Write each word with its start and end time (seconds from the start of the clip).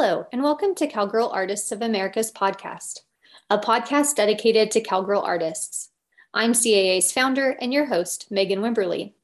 Hello, 0.00 0.28
and 0.30 0.44
welcome 0.44 0.76
to 0.76 0.86
Cowgirl 0.86 1.28
Artists 1.30 1.72
of 1.72 1.82
America's 1.82 2.30
podcast, 2.30 3.00
a 3.50 3.58
podcast 3.58 4.14
dedicated 4.14 4.70
to 4.70 4.80
cowgirl 4.80 5.22
artists. 5.22 5.88
I'm 6.32 6.52
CAA's 6.52 7.10
founder 7.10 7.56
and 7.60 7.72
your 7.72 7.86
host, 7.86 8.30
Megan 8.30 8.60
Wimberly. 8.60 9.14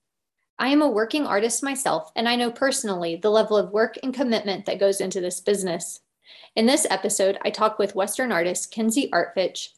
I 0.58 0.70
am 0.70 0.82
a 0.82 0.90
working 0.90 1.28
artist 1.28 1.62
myself, 1.62 2.10
and 2.16 2.28
I 2.28 2.34
know 2.34 2.50
personally 2.50 3.14
the 3.14 3.30
level 3.30 3.56
of 3.56 3.70
work 3.70 3.98
and 4.02 4.12
commitment 4.12 4.66
that 4.66 4.80
goes 4.80 5.00
into 5.00 5.20
this 5.20 5.38
business. 5.38 6.00
In 6.56 6.66
this 6.66 6.88
episode, 6.90 7.38
I 7.42 7.50
talk 7.50 7.78
with 7.78 7.94
Western 7.94 8.32
artist 8.32 8.72
Kinsey 8.72 9.08
Artfitch. 9.12 9.68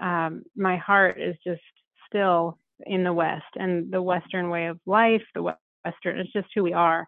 um, 0.00 0.42
my 0.56 0.76
heart 0.76 1.20
is 1.20 1.36
just 1.44 1.62
still 2.06 2.58
in 2.86 3.04
the 3.04 3.12
West 3.12 3.44
and 3.56 3.90
the 3.92 4.02
Western 4.02 4.50
way 4.50 4.66
of 4.66 4.78
life, 4.86 5.22
the 5.34 5.42
Western, 5.42 6.18
it's 6.18 6.32
just 6.32 6.48
who 6.54 6.62
we 6.62 6.72
are. 6.72 7.06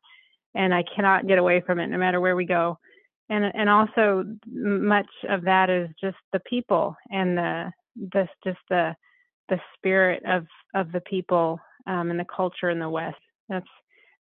And 0.54 0.72
I 0.74 0.84
cannot 0.94 1.26
get 1.26 1.38
away 1.38 1.62
from 1.66 1.80
it 1.80 1.88
no 1.88 1.98
matter 1.98 2.20
where 2.20 2.36
we 2.36 2.46
go. 2.46 2.78
And, 3.28 3.44
and 3.54 3.68
also 3.68 4.24
much 4.46 5.08
of 5.28 5.42
that 5.42 5.68
is 5.68 5.90
just 6.00 6.16
the 6.32 6.40
people 6.48 6.96
and 7.10 7.36
the, 7.36 7.72
this, 7.96 8.28
just 8.44 8.58
the, 8.70 8.94
the 9.48 9.60
spirit 9.76 10.22
of 10.26 10.46
of 10.74 10.92
the 10.92 11.00
people 11.00 11.60
um, 11.86 12.10
and 12.10 12.18
the 12.18 12.24
culture 12.24 12.70
in 12.70 12.78
the 12.78 12.88
West. 12.88 13.16
That's 13.48 13.68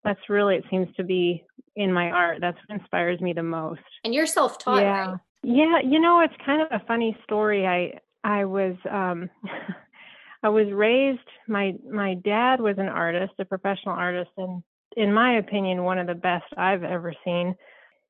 that's 0.03 0.29
really 0.29 0.55
it 0.55 0.65
seems 0.69 0.87
to 0.95 1.03
be 1.03 1.43
in 1.75 1.91
my 1.91 2.09
art. 2.11 2.37
That's 2.39 2.57
what 2.67 2.79
inspires 2.79 3.19
me 3.19 3.33
the 3.33 3.43
most. 3.43 3.81
And 4.03 4.13
you're 4.13 4.27
self-taught, 4.27 4.81
yeah. 4.81 5.07
right? 5.07 5.19
Yeah, 5.43 5.79
you 5.83 5.99
know, 5.99 6.21
it's 6.21 6.33
kind 6.45 6.61
of 6.61 6.67
a 6.71 6.85
funny 6.85 7.17
story. 7.23 7.67
I 7.67 7.99
I 8.23 8.45
was 8.45 8.75
um 8.89 9.29
I 10.43 10.49
was 10.49 10.67
raised 10.71 11.27
my 11.47 11.73
my 11.91 12.15
dad 12.15 12.61
was 12.61 12.77
an 12.77 12.87
artist, 12.87 13.33
a 13.39 13.45
professional 13.45 13.95
artist 13.95 14.31
and 14.37 14.63
in 14.95 15.13
my 15.13 15.37
opinion 15.37 15.83
one 15.83 15.97
of 15.97 16.07
the 16.07 16.15
best 16.15 16.45
I've 16.55 16.83
ever 16.83 17.13
seen. 17.25 17.55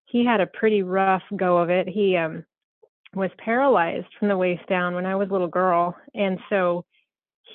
He 0.05 0.25
had 0.25 0.39
a 0.39 0.47
pretty 0.47 0.83
rough 0.83 1.23
go 1.35 1.57
of 1.57 1.69
it. 1.69 1.87
He 1.87 2.17
um 2.17 2.45
was 3.13 3.31
paralyzed 3.37 4.07
from 4.19 4.27
the 4.27 4.37
waist 4.37 4.67
down 4.67 4.93
when 4.93 5.05
I 5.05 5.15
was 5.15 5.29
a 5.29 5.31
little 5.31 5.47
girl 5.47 5.95
and 6.13 6.37
so 6.49 6.83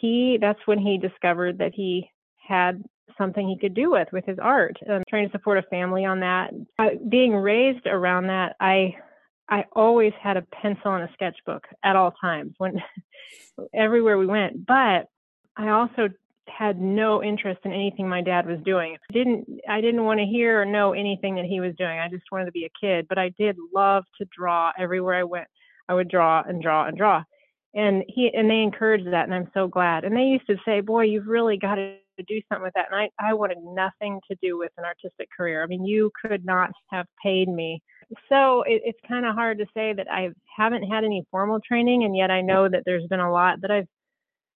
he 0.00 0.38
that's 0.40 0.60
when 0.66 0.78
he 0.78 0.98
discovered 0.98 1.58
that 1.58 1.72
he 1.74 2.10
had 2.36 2.82
something 3.18 3.48
he 3.48 3.58
could 3.58 3.74
do 3.74 3.90
with 3.90 4.08
with 4.12 4.24
his 4.24 4.38
art 4.40 4.76
um, 4.88 5.02
trying 5.08 5.26
to 5.26 5.32
support 5.32 5.58
a 5.58 5.62
family 5.62 6.04
on 6.04 6.20
that. 6.20 6.50
Uh, 6.78 6.90
being 7.08 7.34
raised 7.34 7.86
around 7.86 8.26
that 8.26 8.56
i 8.60 8.94
i 9.48 9.64
always 9.72 10.12
had 10.20 10.36
a 10.36 10.42
pencil 10.42 10.94
and 10.94 11.08
a 11.08 11.12
sketchbook 11.12 11.66
at 11.84 11.96
all 11.96 12.12
times 12.20 12.54
when 12.58 12.76
everywhere 13.74 14.18
we 14.18 14.26
went 14.26 14.66
but 14.66 15.06
i 15.56 15.68
also 15.68 16.08
had 16.48 16.80
no 16.80 17.22
interest 17.22 17.60
in 17.64 17.72
anything 17.72 18.08
my 18.08 18.20
dad 18.20 18.44
was 18.44 18.58
doing. 18.64 18.96
Didn't 19.12 19.46
i 19.68 19.80
didn't 19.80 20.04
want 20.04 20.18
to 20.18 20.26
hear 20.26 20.62
or 20.62 20.64
know 20.64 20.92
anything 20.92 21.36
that 21.36 21.44
he 21.44 21.60
was 21.60 21.74
doing. 21.76 21.98
I 21.98 22.08
just 22.08 22.24
wanted 22.32 22.46
to 22.46 22.52
be 22.52 22.64
a 22.64 22.86
kid 22.86 23.06
but 23.08 23.18
i 23.18 23.30
did 23.38 23.56
love 23.74 24.04
to 24.18 24.26
draw 24.36 24.72
everywhere 24.78 25.14
i 25.14 25.24
went. 25.24 25.48
I 25.88 25.94
would 25.94 26.08
draw 26.08 26.42
and 26.46 26.62
draw 26.62 26.86
and 26.86 26.96
draw 26.96 27.24
and 27.74 28.02
he 28.08 28.30
and 28.34 28.50
they 28.50 28.60
encouraged 28.62 29.06
that 29.06 29.24
and 29.24 29.34
i'm 29.34 29.50
so 29.54 29.68
glad. 29.68 30.04
And 30.04 30.16
they 30.16 30.22
used 30.22 30.46
to 30.48 30.56
say 30.64 30.80
boy 30.80 31.04
you've 31.04 31.26
really 31.26 31.56
got 31.56 31.76
to 31.76 31.96
do 32.28 32.40
something 32.48 32.64
with 32.64 32.74
that. 32.74 32.86
And 32.90 33.00
i 33.00 33.30
i 33.30 33.32
wanted 33.32 33.58
nothing 33.62 34.20
to 34.30 34.36
do 34.42 34.58
with 34.58 34.72
an 34.76 34.84
artistic 34.84 35.28
career. 35.36 35.62
I 35.62 35.66
mean 35.66 35.84
you 35.84 36.10
could 36.20 36.44
not 36.44 36.70
have 36.90 37.06
paid 37.22 37.48
me. 37.48 37.82
So 38.28 38.62
it, 38.62 38.82
it's 38.84 38.98
kind 39.08 39.24
of 39.24 39.34
hard 39.34 39.58
to 39.58 39.66
say 39.74 39.92
that 39.92 40.10
i 40.10 40.30
haven't 40.56 40.84
had 40.84 41.04
any 41.04 41.24
formal 41.30 41.60
training 41.66 42.04
and 42.04 42.16
yet 42.16 42.30
i 42.30 42.40
know 42.40 42.68
that 42.68 42.82
there's 42.84 43.06
been 43.06 43.20
a 43.20 43.32
lot 43.32 43.60
that 43.62 43.70
i've 43.70 43.86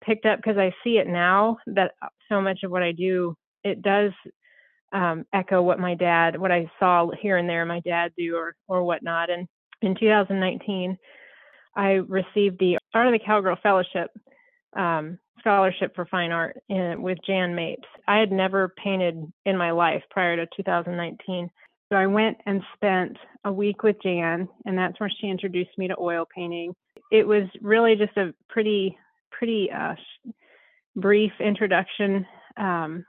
picked 0.04 0.26
up 0.26 0.38
because 0.38 0.58
i 0.58 0.72
see 0.82 0.98
it 0.98 1.06
now 1.06 1.56
that 1.66 1.92
so 2.28 2.40
much 2.40 2.60
of 2.64 2.70
what 2.70 2.82
i 2.82 2.92
do 2.92 3.34
it 3.62 3.80
does 3.80 4.12
um, 4.92 5.24
echo 5.32 5.62
what 5.62 5.80
my 5.80 5.94
dad 5.94 6.38
what 6.38 6.52
i 6.52 6.70
saw 6.78 7.08
here 7.20 7.36
and 7.36 7.48
there 7.48 7.64
my 7.64 7.80
dad 7.80 8.12
do 8.16 8.36
or 8.36 8.54
or 8.68 8.84
whatnot. 8.84 9.30
And 9.30 9.46
in 9.82 9.94
2019 9.98 10.96
I 11.76 11.92
received 11.92 12.58
the 12.58 12.78
Art 12.94 13.06
of 13.06 13.12
the 13.12 13.24
Cowgirl 13.24 13.58
Fellowship 13.62 14.10
um, 14.76 15.18
scholarship 15.40 15.94
for 15.94 16.06
fine 16.06 16.32
art 16.32 16.56
in, 16.68 17.02
with 17.02 17.18
Jan 17.26 17.54
Mapes. 17.54 17.88
I 18.08 18.18
had 18.18 18.32
never 18.32 18.72
painted 18.82 19.30
in 19.44 19.56
my 19.56 19.70
life 19.70 20.02
prior 20.10 20.36
to 20.36 20.46
2019. 20.56 21.50
So 21.92 21.96
I 21.96 22.06
went 22.06 22.38
and 22.46 22.62
spent 22.74 23.16
a 23.44 23.52
week 23.52 23.82
with 23.82 23.96
Jan, 24.02 24.48
and 24.64 24.76
that's 24.76 24.98
where 24.98 25.10
she 25.20 25.28
introduced 25.28 25.76
me 25.76 25.86
to 25.88 25.96
oil 26.00 26.26
painting. 26.34 26.74
It 27.12 27.26
was 27.26 27.44
really 27.60 27.94
just 27.94 28.16
a 28.16 28.32
pretty, 28.48 28.96
pretty 29.30 29.68
uh, 29.70 29.94
brief 30.96 31.32
introduction, 31.40 32.26
um, 32.56 33.04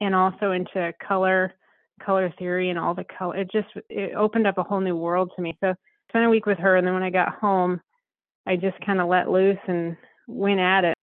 and 0.00 0.14
also 0.14 0.52
into 0.52 0.92
color, 1.06 1.54
color 2.04 2.32
theory, 2.38 2.70
and 2.70 2.78
all 2.78 2.94
the 2.94 3.04
color. 3.18 3.36
It 3.36 3.50
just 3.50 3.68
it 3.88 4.14
opened 4.14 4.46
up 4.46 4.58
a 4.58 4.62
whole 4.62 4.80
new 4.80 4.96
world 4.96 5.32
to 5.34 5.42
me. 5.42 5.56
So 5.60 5.70
I 5.70 5.74
spent 6.08 6.24
a 6.24 6.30
week 6.30 6.46
with 6.46 6.58
her, 6.58 6.76
and 6.76 6.86
then 6.86 6.94
when 6.94 7.02
I 7.02 7.10
got 7.10 7.34
home, 7.34 7.80
I 8.46 8.56
just 8.56 8.80
kind 8.84 9.00
of 9.00 9.08
let 9.08 9.30
loose 9.30 9.58
and 9.66 9.96
went 10.26 10.60
at 10.60 10.84
it. 10.84 10.94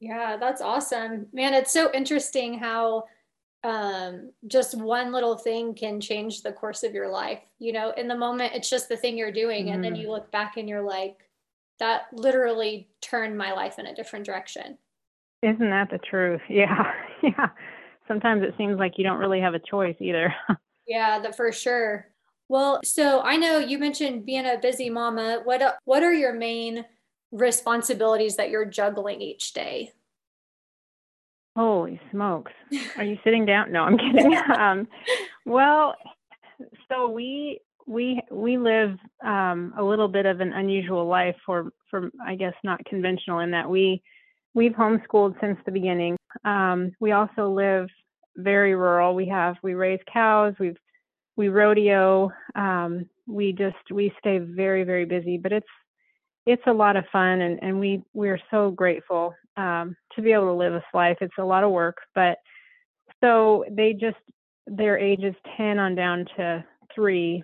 Yeah, 0.00 0.36
that's 0.38 0.60
awesome. 0.60 1.26
Man, 1.32 1.54
it's 1.54 1.72
so 1.72 1.90
interesting 1.92 2.58
how 2.58 3.04
um, 3.64 4.30
just 4.46 4.78
one 4.78 5.12
little 5.12 5.36
thing 5.36 5.74
can 5.74 6.00
change 6.00 6.42
the 6.42 6.52
course 6.52 6.82
of 6.82 6.92
your 6.92 7.08
life. 7.08 7.40
You 7.58 7.72
know, 7.72 7.92
in 7.96 8.08
the 8.08 8.16
moment, 8.16 8.54
it's 8.54 8.70
just 8.70 8.88
the 8.88 8.96
thing 8.96 9.16
you're 9.16 9.32
doing. 9.32 9.66
Mm. 9.66 9.74
And 9.74 9.84
then 9.84 9.94
mm-hmm. 9.94 10.02
you 10.02 10.10
look 10.10 10.30
back 10.30 10.56
and 10.56 10.68
you're 10.68 10.82
like, 10.82 11.16
that 11.78 12.02
literally 12.12 12.88
turned 13.00 13.36
my 13.36 13.52
life 13.52 13.78
in 13.78 13.86
a 13.86 13.94
different 13.94 14.24
direction. 14.24 14.78
Isn't 15.42 15.70
that 15.70 15.90
the 15.90 15.98
truth? 15.98 16.40
Yeah. 16.48 16.92
Yeah. 17.22 17.48
Sometimes 18.08 18.42
it 18.42 18.54
seems 18.56 18.78
like 18.78 18.92
you 18.96 19.04
don't 19.04 19.18
really 19.18 19.40
have 19.40 19.54
a 19.54 19.58
choice 19.58 19.96
either. 20.00 20.32
yeah, 20.86 21.18
that 21.18 21.36
for 21.36 21.50
sure. 21.50 22.06
Well, 22.48 22.80
so 22.84 23.20
I 23.22 23.36
know 23.36 23.58
you 23.58 23.78
mentioned 23.78 24.24
being 24.24 24.46
a 24.46 24.58
busy 24.60 24.90
mama. 24.90 25.40
What 25.44 25.62
what 25.84 26.02
are 26.02 26.12
your 26.12 26.32
main 26.32 26.84
responsibilities 27.32 28.36
that 28.36 28.50
you're 28.50 28.64
juggling 28.64 29.20
each 29.20 29.52
day? 29.52 29.92
Holy 31.56 32.00
smokes. 32.10 32.52
Are 32.96 33.04
you 33.04 33.18
sitting 33.24 33.46
down? 33.46 33.72
No, 33.72 33.82
I'm 33.82 33.98
kidding. 33.98 34.36
um, 34.56 34.86
well, 35.44 35.94
so 36.88 37.08
we 37.08 37.60
we 37.86 38.20
we 38.30 38.58
live 38.58 38.96
um, 39.24 39.72
a 39.78 39.82
little 39.82 40.08
bit 40.08 40.26
of 40.26 40.40
an 40.40 40.52
unusual 40.52 41.06
life 41.06 41.36
for 41.44 41.72
for 41.90 42.10
I 42.24 42.36
guess 42.36 42.54
not 42.62 42.84
conventional 42.84 43.40
in 43.40 43.52
that 43.52 43.68
we 43.68 44.02
we've 44.54 44.72
homeschooled 44.72 45.40
since 45.40 45.58
the 45.64 45.72
beginning. 45.72 46.16
Um, 46.44 46.92
we 47.00 47.12
also 47.12 47.50
live 47.50 47.88
very 48.36 48.74
rural. 48.74 49.14
We 49.14 49.28
have 49.28 49.56
we 49.62 49.74
raise 49.74 50.00
cows. 50.12 50.54
We've 50.60 50.76
we 51.36 51.48
rodeo. 51.48 52.30
Um, 52.54 53.08
we 53.26 53.52
just 53.52 53.76
we 53.90 54.12
stay 54.18 54.38
very 54.38 54.84
very 54.84 55.04
busy, 55.04 55.38
but 55.38 55.52
it's 55.52 55.66
it's 56.46 56.62
a 56.66 56.72
lot 56.72 56.96
of 56.96 57.04
fun, 57.12 57.40
and 57.40 57.58
and 57.62 57.78
we 57.80 58.02
we're 58.14 58.40
so 58.50 58.70
grateful 58.70 59.34
um, 59.56 59.96
to 60.14 60.22
be 60.22 60.32
able 60.32 60.46
to 60.46 60.52
live 60.52 60.72
this 60.72 60.82
life. 60.94 61.18
It's 61.20 61.34
a 61.38 61.44
lot 61.44 61.64
of 61.64 61.70
work, 61.70 61.98
but 62.14 62.38
so 63.22 63.64
they 63.70 63.92
just 63.92 64.16
their 64.66 64.98
ages 64.98 65.34
10 65.56 65.78
on 65.78 65.94
down 65.94 66.26
to 66.36 66.64
three 66.94 67.42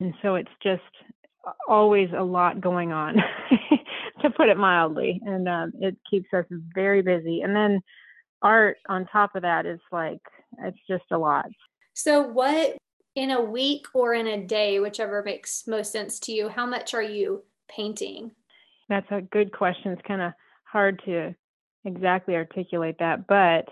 and 0.00 0.14
so 0.22 0.34
it's 0.34 0.50
just 0.62 0.82
always 1.68 2.08
a 2.16 2.22
lot 2.22 2.60
going 2.60 2.92
on 2.92 3.14
to 4.22 4.30
put 4.30 4.48
it 4.48 4.56
mildly 4.56 5.20
and 5.26 5.48
um, 5.48 5.72
it 5.80 5.96
keeps 6.08 6.28
us 6.32 6.46
very 6.74 7.02
busy 7.02 7.42
and 7.42 7.54
then 7.54 7.80
art 8.40 8.78
on 8.88 9.06
top 9.06 9.34
of 9.34 9.42
that 9.42 9.66
is 9.66 9.80
like 9.90 10.20
it's 10.64 10.78
just 10.88 11.04
a 11.10 11.18
lot 11.18 11.46
so 11.94 12.22
what 12.22 12.76
in 13.14 13.30
a 13.30 13.40
week 13.40 13.86
or 13.94 14.14
in 14.14 14.26
a 14.26 14.46
day 14.46 14.80
whichever 14.80 15.22
makes 15.22 15.66
most 15.66 15.92
sense 15.92 16.18
to 16.18 16.32
you 16.32 16.48
how 16.48 16.66
much 16.66 16.94
are 16.94 17.02
you 17.02 17.42
painting 17.68 18.30
that's 18.88 19.10
a 19.10 19.20
good 19.20 19.52
question 19.52 19.92
it's 19.92 20.02
kind 20.06 20.22
of 20.22 20.32
hard 20.64 21.00
to 21.04 21.34
exactly 21.84 22.34
articulate 22.34 22.96
that 22.98 23.26
but 23.26 23.68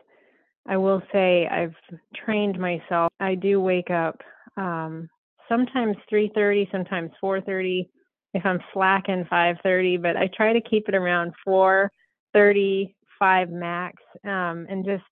i 0.69 0.77
will 0.77 1.03
say 1.13 1.47
i've 1.49 1.75
trained 2.15 2.59
myself 2.59 3.11
i 3.21 3.35
do 3.35 3.61
wake 3.61 3.91
up 3.91 4.21
um, 4.57 5.09
sometimes 5.51 5.97
3:30, 6.11 6.71
sometimes 6.71 7.11
4:30. 7.23 7.89
If 8.33 8.47
I'm 8.47 8.61
slacking 8.73 9.25
5:30, 9.25 10.01
but 10.01 10.17
I 10.17 10.29
try 10.29 10.53
to 10.53 10.61
keep 10.61 10.89
it 10.89 10.95
around 10.95 11.35
4:30, 11.47 12.95
5 13.21 13.51
max, 13.51 14.03
um, 14.25 14.67
and 14.69 14.85
just 14.85 15.05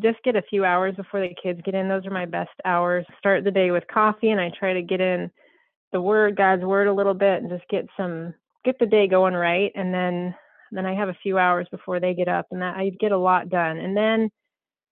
just 0.00 0.22
get 0.22 0.36
a 0.36 0.42
few 0.42 0.64
hours 0.64 0.94
before 0.94 1.20
the 1.20 1.34
kids 1.42 1.60
get 1.64 1.74
in. 1.74 1.88
Those 1.88 2.06
are 2.06 2.12
my 2.12 2.26
best 2.26 2.52
hours. 2.64 3.04
Start 3.18 3.42
the 3.42 3.50
day 3.50 3.72
with 3.72 3.84
coffee, 3.92 4.30
and 4.30 4.40
I 4.40 4.52
try 4.56 4.74
to 4.74 4.82
get 4.82 5.00
in 5.00 5.30
the 5.92 6.00
word, 6.00 6.36
God's 6.36 6.62
word, 6.62 6.86
a 6.86 6.94
little 6.94 7.14
bit, 7.14 7.42
and 7.42 7.50
just 7.50 7.68
get 7.68 7.86
some 7.96 8.34
get 8.64 8.78
the 8.78 8.86
day 8.86 9.08
going 9.08 9.34
right. 9.34 9.72
And 9.74 9.92
then 9.92 10.34
then 10.70 10.86
I 10.86 10.94
have 10.94 11.08
a 11.08 11.18
few 11.22 11.38
hours 11.38 11.66
before 11.72 11.98
they 11.98 12.14
get 12.14 12.28
up, 12.28 12.46
and 12.52 12.62
that 12.62 12.76
I 12.76 12.92
get 13.00 13.10
a 13.12 13.18
lot 13.18 13.48
done. 13.48 13.78
And 13.78 13.96
then 13.96 14.30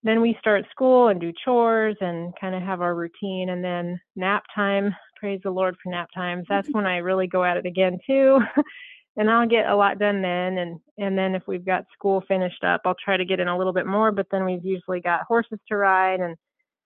then 0.04 0.20
we 0.20 0.36
start 0.40 0.64
school 0.70 1.08
and 1.08 1.20
do 1.20 1.32
chores 1.44 1.96
and 2.00 2.32
kind 2.40 2.54
of 2.54 2.62
have 2.62 2.80
our 2.80 2.94
routine 2.94 3.50
and 3.50 3.62
then 3.62 4.00
nap 4.16 4.42
time 4.54 4.94
praise 5.16 5.40
the 5.44 5.50
lord 5.50 5.76
for 5.82 5.90
nap 5.90 6.08
times 6.14 6.44
that's 6.48 6.68
when 6.72 6.86
i 6.86 6.96
really 6.96 7.26
go 7.26 7.44
at 7.44 7.56
it 7.56 7.66
again 7.66 7.98
too 8.06 8.40
and 9.16 9.30
i'll 9.30 9.48
get 9.48 9.66
a 9.66 9.76
lot 9.76 9.98
done 9.98 10.22
then 10.22 10.58
and 10.58 10.80
and 10.98 11.16
then 11.16 11.34
if 11.34 11.42
we've 11.46 11.64
got 11.64 11.84
school 11.92 12.22
finished 12.26 12.64
up 12.64 12.80
i'll 12.84 12.96
try 13.02 13.16
to 13.16 13.24
get 13.24 13.40
in 13.40 13.48
a 13.48 13.56
little 13.56 13.72
bit 13.72 13.86
more 13.86 14.12
but 14.12 14.26
then 14.30 14.44
we've 14.44 14.64
usually 14.64 15.00
got 15.00 15.22
horses 15.26 15.58
to 15.68 15.76
ride 15.76 16.20
and 16.20 16.36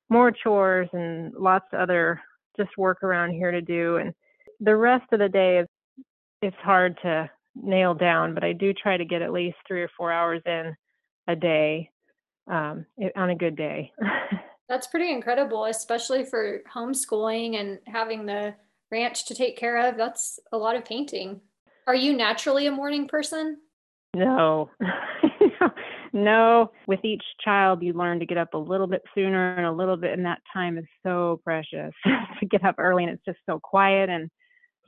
more 0.09 0.31
chores 0.31 0.89
and 0.93 1.33
lots 1.39 1.67
of 1.73 1.81
other 1.81 2.21
just 2.57 2.71
work 2.79 3.03
around 3.03 3.31
here 3.31 3.51
to 3.51 3.61
do 3.61 3.97
and 3.97 4.13
the 4.61 4.75
rest 4.75 5.05
of 5.13 5.19
the 5.19 5.29
day 5.29 5.59
is 5.59 5.67
it's 6.43 6.57
hard 6.63 6.97
to 7.03 7.29
nail 7.55 7.95
down 7.95 8.35
but 8.35 8.45
i 8.45 8.53
do 8.53 8.73
try 8.73 8.97
to 8.97 9.05
get 9.05 9.23
at 9.23 9.33
least 9.33 9.57
three 9.67 9.83
or 9.83 9.91
four 9.97 10.13
hours 10.13 10.43
in 10.47 10.75
a 11.29 11.37
day 11.37 11.91
um, 12.51 12.87
on 13.17 13.31
a 13.31 13.37
good 13.37 13.57
day. 13.57 13.93
That's 14.69 14.87
pretty 14.87 15.13
incredible, 15.13 15.65
especially 15.65 16.25
for 16.25 16.63
homeschooling 16.75 17.59
and 17.61 17.79
having 17.87 18.27
the 18.27 18.55
ranch 18.91 19.27
to 19.27 19.35
take 19.35 19.57
care 19.57 19.89
of. 19.89 19.97
That's 19.97 20.41
a 20.53 20.59
lot 20.59 20.77
of 20.77 20.85
painting. 20.85 21.41
Are 21.87 21.95
you 21.95 22.17
naturally 22.17 22.67
a 22.67 22.73
morning 22.73 23.07
person? 23.07 23.59
No. 24.15 24.71
no. 26.13 26.73
With 26.87 27.05
each 27.05 27.23
child, 27.45 27.83
you 27.83 27.93
learn 27.93 28.19
to 28.19 28.27
get 28.27 28.39
up 28.39 28.55
a 28.55 28.59
little 28.59 28.89
bit 28.89 29.03
sooner 29.15 29.57
and 29.57 29.67
a 29.67 29.73
little 29.73 29.97
bit, 29.97 30.13
and 30.13 30.25
that 30.27 30.41
time 30.53 30.79
is 30.79 30.85
so 31.05 31.41
precious 31.45 31.93
to 32.41 32.47
get 32.47 32.65
up 32.65 32.77
early 32.79 33.05
and 33.05 33.13
it's 33.13 33.25
just 33.25 33.39
so 33.47 33.61
quiet. 33.61 34.09
And 34.09 34.31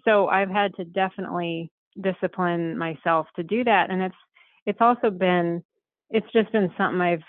so 0.04 0.26
I've 0.26 0.50
had 0.50 0.74
to 0.76 0.84
definitely 0.84 1.70
discipline 2.00 2.76
myself 2.76 3.26
to 3.36 3.42
do 3.42 3.62
that. 3.64 3.90
And 3.90 4.02
it's, 4.02 4.16
it's 4.66 4.80
also 4.80 5.10
been, 5.10 5.62
it's 6.10 6.30
just 6.32 6.50
been 6.50 6.72
something 6.76 7.00
I've 7.00 7.22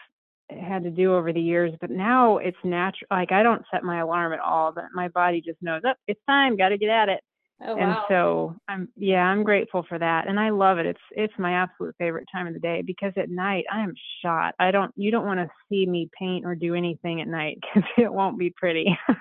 had 0.50 0.84
to 0.84 0.90
do 0.90 1.14
over 1.14 1.32
the 1.32 1.40
years 1.40 1.72
but 1.80 1.92
now 1.92 2.38
it's 2.38 2.58
natural 2.64 3.08
like 3.12 3.32
i 3.32 3.44
don't 3.44 3.64
set 3.72 3.84
my 3.84 4.00
alarm 4.00 4.34
at 4.34 4.40
all 4.40 4.72
but 4.72 4.86
my 4.96 5.08
body 5.10 5.42
just 5.46 5.62
knows 5.62 5.84
up 5.88 5.96
oh, 5.96 6.04
it's 6.08 6.20
time 6.28 6.58
got 6.58 6.70
to 6.70 6.78
get 6.80 6.90
at 6.90 7.08
it 7.08 7.22
oh, 7.66 7.78
and 7.78 7.96
so 8.08 8.56
i'm 8.68 8.88
yeah 8.96 9.24
i'm 9.24 9.44
grateful 9.44 9.86
for 9.88 10.00
that 10.00 10.28
and 10.28 10.40
i 10.40 10.50
love 10.50 10.78
it. 10.78 10.86
It's 10.86 11.00
it's 11.12 11.34
my 11.38 11.54
absolute 11.54 11.96
favorite 11.98 12.28
time 12.32 12.48
of 12.48 12.54
the 12.54 12.60
day 12.60 12.82
because 12.86 13.14
at 13.18 13.30
night 13.30 13.66
i 13.72 13.82
am 13.82 13.94
shot. 14.22 14.56
I 14.60 14.72
don't 14.72 14.94
you 14.96 15.12
don't 15.12 15.26
want 15.26 15.40
to 15.40 15.50
see 15.70 15.86
me 15.86 16.10
paint 16.18 16.46
or 16.46 16.56
do 16.56 16.76
anything 16.76 17.22
at 17.22 17.28
night 17.28 17.60
because 17.74 17.90
it 17.98 18.12
won't 18.12 18.40
be 18.40 18.50
pretty. 18.50 18.98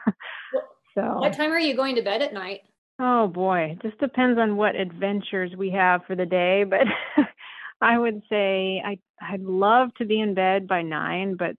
So 0.94 1.20
what 1.20 1.35
time 1.35 1.52
are 1.52 1.61
you 1.61 1.76
going 1.76 1.94
to 1.94 2.02
bed 2.02 2.23
at 2.23 2.32
night? 2.32 2.62
Oh 2.99 3.29
boy. 3.29 3.76
It 3.79 3.82
just 3.82 4.00
depends 4.00 4.37
on 4.37 4.56
what 4.56 4.75
adventures 4.75 5.52
we 5.56 5.70
have 5.70 6.00
for 6.08 6.17
the 6.17 6.26
day 6.26 6.64
but 6.64 6.88
I 7.81 7.96
would 7.96 8.23
say 8.29 8.82
I 8.85 8.99
I'd 9.20 9.43
love 9.43 9.90
to 9.99 10.05
be 10.05 10.20
in 10.20 10.35
bed 10.35 10.67
by 10.67 10.82
nine, 10.82 11.37
but 11.37 11.55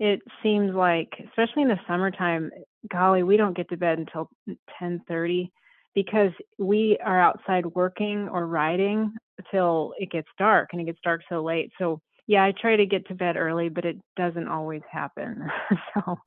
it 0.00 0.20
seems 0.42 0.74
like, 0.74 1.12
especially 1.28 1.62
in 1.62 1.68
the 1.68 1.78
summertime, 1.86 2.50
golly, 2.90 3.22
we 3.22 3.36
don't 3.36 3.56
get 3.56 3.68
to 3.68 3.76
bed 3.76 3.98
until 3.98 4.28
ten 4.78 5.00
thirty 5.06 5.52
because 5.94 6.32
we 6.58 6.98
are 7.04 7.20
outside 7.20 7.66
working 7.66 8.28
or 8.28 8.46
riding 8.46 9.14
till 9.50 9.94
it 9.98 10.10
gets 10.10 10.28
dark, 10.38 10.70
and 10.72 10.80
it 10.80 10.84
gets 10.84 10.98
dark 11.04 11.22
so 11.28 11.42
late. 11.42 11.70
So 11.78 12.00
yeah, 12.26 12.44
I 12.44 12.52
try 12.52 12.76
to 12.76 12.86
get 12.86 13.06
to 13.08 13.14
bed 13.14 13.36
early, 13.36 13.68
but 13.68 13.84
it 13.84 13.96
doesn't 14.16 14.48
always 14.48 14.82
happen. 14.90 15.46
so, 15.94 16.18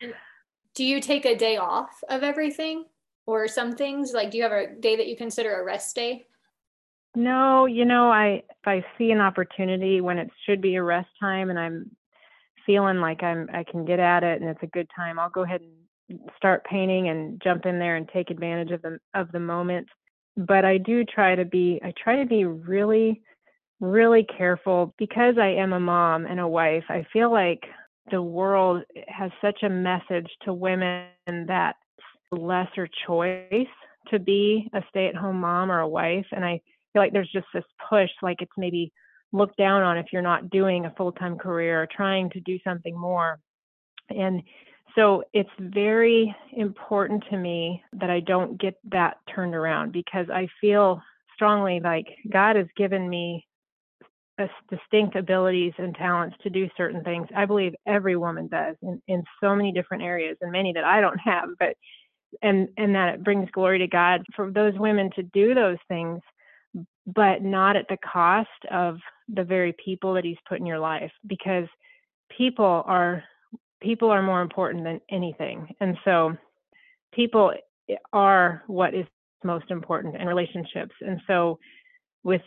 do 0.76 0.84
you 0.84 1.02
take 1.02 1.26
a 1.26 1.36
day 1.36 1.58
off 1.58 1.90
of 2.10 2.24
everything, 2.24 2.86
or 3.26 3.48
some 3.48 3.76
things? 3.76 4.14
Like, 4.14 4.32
do 4.32 4.38
you 4.38 4.44
have 4.44 4.52
a 4.52 4.76
day 4.80 4.96
that 4.96 5.08
you 5.08 5.16
consider 5.16 5.60
a 5.60 5.64
rest 5.64 5.96
day? 5.96 6.26
No, 7.16 7.66
you 7.66 7.86
know, 7.86 8.12
I 8.12 8.44
if 8.50 8.68
I 8.68 8.86
see 8.98 9.12
an 9.12 9.22
opportunity 9.22 10.02
when 10.02 10.18
it 10.18 10.30
should 10.46 10.62
be 10.62 10.76
a 10.76 10.84
rest 10.84 11.10
time 11.20 11.50
and 11.50 11.58
I'm 11.58 11.92
feeling 12.66 12.98
like 12.98 13.24
I'm 13.24 13.50
I 13.54 13.64
can 13.64 13.86
get 13.86 14.00
at 14.00 14.24
it 14.24 14.42
and 14.42 14.50
it's 14.50 14.64
a 14.64 14.68
good 14.68 14.88
time, 14.96 15.18
I'll 15.18 15.30
go 15.30 15.44
ahead 15.44 15.62
and 15.62 15.72
start 16.36 16.64
painting 16.66 17.10
and 17.10 17.42
jump 17.44 17.66
in 17.66 17.80
there 17.80 17.96
and 17.96 18.08
take 18.10 18.30
advantage 18.30 18.72
of 18.72 18.82
the 18.82 19.00
of 19.14 19.32
the 19.32 19.40
moment. 19.40 19.88
But 20.36 20.66
I 20.66 20.78
do 20.78 21.04
try 21.04 21.36
to 21.36 21.46
be 21.46 21.80
I 21.84 21.94
try 22.02 22.18
to 22.18 22.26
be 22.26 22.46
really 22.46 23.22
really 23.80 24.26
careful 24.38 24.94
because 24.98 25.36
I 25.40 25.50
am 25.50 25.74
a 25.74 25.80
mom 25.80 26.26
and 26.26 26.40
a 26.40 26.48
wife. 26.48 26.86
I 26.90 27.06
feel 27.14 27.32
like 27.32 27.64
the 28.10 28.22
world 28.22 28.84
has 29.08 29.30
such 29.42 29.62
a 29.64 29.70
message 29.70 30.28
to 30.44 30.54
women 30.54 31.10
that 31.26 31.76
lesser 32.32 32.88
choice 33.06 33.68
to 34.10 34.20
be 34.20 34.70
a 34.74 34.82
stay-at-home 34.90 35.40
mom 35.40 35.70
or 35.70 35.80
a 35.80 35.88
wife 35.88 36.26
and 36.32 36.44
I 36.44 36.62
feel 36.98 37.02
like 37.02 37.14
there's 37.14 37.32
just 37.32 37.48
this 37.54 37.64
push, 37.90 38.10
like 38.22 38.42
it's 38.42 38.52
maybe 38.58 38.92
looked 39.32 39.58
down 39.58 39.84
on 39.84 39.98
if 39.98 40.08
you're 40.12 40.22
not 40.22 40.50
doing 40.50 40.86
a 40.86 40.94
full 40.98 41.12
time 41.12 41.38
career 41.38 41.84
or 41.84 41.88
trying 41.88 42.30
to 42.32 42.40
do 42.40 42.58
something 42.64 42.98
more. 42.98 43.40
And 44.10 44.42
so 44.96 45.24
it's 45.34 45.50
very 45.60 46.36
important 46.54 47.24
to 47.30 47.38
me 47.38 47.84
that 47.94 48.10
I 48.10 48.20
don't 48.20 48.60
get 48.60 48.76
that 48.92 49.18
turned 49.34 49.56
around 49.56 49.92
because 49.92 50.28
I 50.30 50.48
feel 50.60 51.02
strongly 51.34 51.80
like 51.80 52.08
God 52.32 52.56
has 52.56 52.68
given 52.76 53.08
me 53.08 53.46
distinct 54.70 55.16
abilities 55.16 55.74
and 55.78 55.96
talents 55.96 56.36
to 56.44 56.50
do 56.50 56.70
certain 56.78 57.04
things. 57.04 57.28
I 57.36 57.46
believe 57.46 57.74
every 57.88 58.16
woman 58.16 58.48
does 58.48 58.76
in, 58.84 59.02
in 59.08 59.24
so 59.42 59.56
many 59.56 59.72
different 59.72 60.04
areas 60.04 60.38
and 60.42 60.52
many 60.52 60.74
that 60.74 60.84
I 60.84 61.02
don't 61.02 61.20
have, 61.20 61.50
but 61.60 61.76
and 62.42 62.68
and 62.78 62.94
that 62.96 63.16
it 63.16 63.24
brings 63.24 63.50
glory 63.52 63.80
to 63.80 63.88
God 63.88 64.24
for 64.36 64.52
those 64.52 64.74
women 64.78 65.10
to 65.16 65.24
do 65.24 65.54
those 65.54 65.78
things 65.88 66.22
but 67.08 67.42
not 67.42 67.78
at 67.78 67.88
the 67.88 67.98
cost 67.98 68.50
of 68.70 68.98
the 69.30 69.44
very 69.44 69.74
people 69.84 70.14
that 70.14 70.26
he's 70.26 70.38
put 70.48 70.60
in 70.60 70.66
your 70.66 70.80
life 70.80 71.12
because 71.26 71.68
people 72.36 72.84
are 72.86 73.24
people 73.82 74.10
are 74.10 74.22
more 74.22 74.42
important 74.42 74.84
than 74.84 75.00
anything 75.10 75.68
and 75.80 75.98
so 76.04 76.36
people 77.14 77.54
are 78.14 78.64
what 78.68 78.94
is 78.94 79.06
most 79.44 79.70
important 79.70 80.16
in 80.16 80.28
relationships 80.28 80.94
and 81.02 81.22
so 81.28 81.60
with 82.24 82.42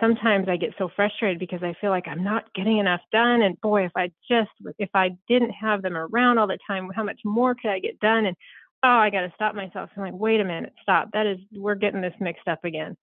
sometimes 0.00 0.48
i 0.48 0.56
get 0.56 0.70
so 0.78 0.88
frustrated 0.94 1.38
because 1.38 1.62
i 1.62 1.74
feel 1.80 1.90
like 1.90 2.06
i'm 2.08 2.24
not 2.24 2.52
getting 2.54 2.78
enough 2.78 3.00
done 3.12 3.42
and 3.42 3.60
boy 3.60 3.84
if 3.84 3.92
i 3.96 4.10
just 4.28 4.50
if 4.78 4.90
i 4.94 5.10
didn't 5.28 5.50
have 5.50 5.82
them 5.82 5.96
around 5.96 6.38
all 6.38 6.46
the 6.46 6.58
time 6.66 6.88
how 6.94 7.02
much 7.02 7.20
more 7.24 7.54
could 7.54 7.70
i 7.70 7.78
get 7.78 7.98
done? 8.00 8.26
And 8.26 8.36
oh 8.84 8.88
i 8.88 9.10
got 9.10 9.22
to 9.22 9.32
stop 9.34 9.54
myself. 9.54 9.90
I'm 9.96 10.02
like 10.02 10.14
wait 10.14 10.40
a 10.40 10.44
minute 10.44 10.72
stop. 10.82 11.10
That 11.12 11.26
is 11.26 11.38
we're 11.52 11.74
getting 11.74 12.00
this 12.00 12.14
mixed 12.20 12.48
up 12.48 12.64
again 12.64 12.96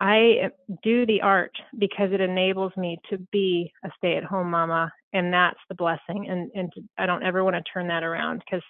I 0.00 0.50
do 0.82 1.06
the 1.06 1.22
art 1.22 1.52
because 1.78 2.12
it 2.12 2.20
enables 2.20 2.76
me 2.76 2.98
to 3.10 3.18
be 3.32 3.72
a 3.84 3.90
stay 3.96 4.16
at 4.16 4.24
home 4.24 4.50
mama 4.50 4.92
and 5.12 5.32
that's 5.32 5.58
the 5.68 5.74
blessing 5.74 6.28
and 6.28 6.50
and 6.54 6.72
I 6.98 7.06
don't 7.06 7.24
ever 7.24 7.42
want 7.42 7.56
to 7.56 7.72
turn 7.72 7.88
that 7.88 8.02
around 8.02 8.42
because 8.44 8.62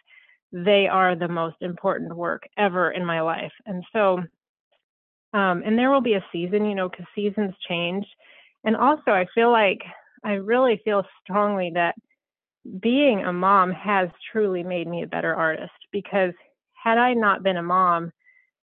they 0.52 0.88
are 0.88 1.14
the 1.14 1.28
most 1.28 1.56
important 1.60 2.14
work 2.14 2.42
ever 2.58 2.90
in 2.90 3.04
my 3.04 3.20
life. 3.20 3.52
And 3.66 3.84
so, 3.92 4.18
um, 5.32 5.62
and 5.64 5.78
there 5.78 5.90
will 5.90 6.00
be 6.00 6.14
a 6.14 6.24
season, 6.32 6.64
you 6.64 6.74
know, 6.74 6.88
because 6.88 7.06
seasons 7.14 7.54
change. 7.68 8.04
And 8.64 8.76
also, 8.76 9.12
I 9.12 9.26
feel 9.34 9.52
like 9.52 9.80
I 10.24 10.32
really 10.32 10.80
feel 10.84 11.04
strongly 11.22 11.70
that 11.74 11.94
being 12.80 13.24
a 13.24 13.32
mom 13.32 13.70
has 13.70 14.08
truly 14.32 14.62
made 14.62 14.86
me 14.86 15.02
a 15.02 15.06
better 15.06 15.34
artist 15.34 15.72
because 15.92 16.32
had 16.82 16.98
I 16.98 17.14
not 17.14 17.42
been 17.42 17.56
a 17.56 17.62
mom 17.62 18.10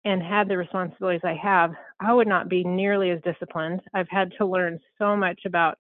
and 0.09 0.23
had 0.23 0.49
the 0.49 0.57
responsibilities 0.57 1.21
I 1.23 1.35
have, 1.35 1.75
I 2.01 2.15
would 2.15 2.27
not 2.27 2.49
be 2.49 2.65
nearly 2.65 3.11
as 3.11 3.21
disciplined. 3.21 3.83
I've 3.93 4.09
had 4.09 4.33
to 4.39 4.47
learn 4.47 4.81
so 4.99 5.15
much 5.15 5.41
about 5.45 5.77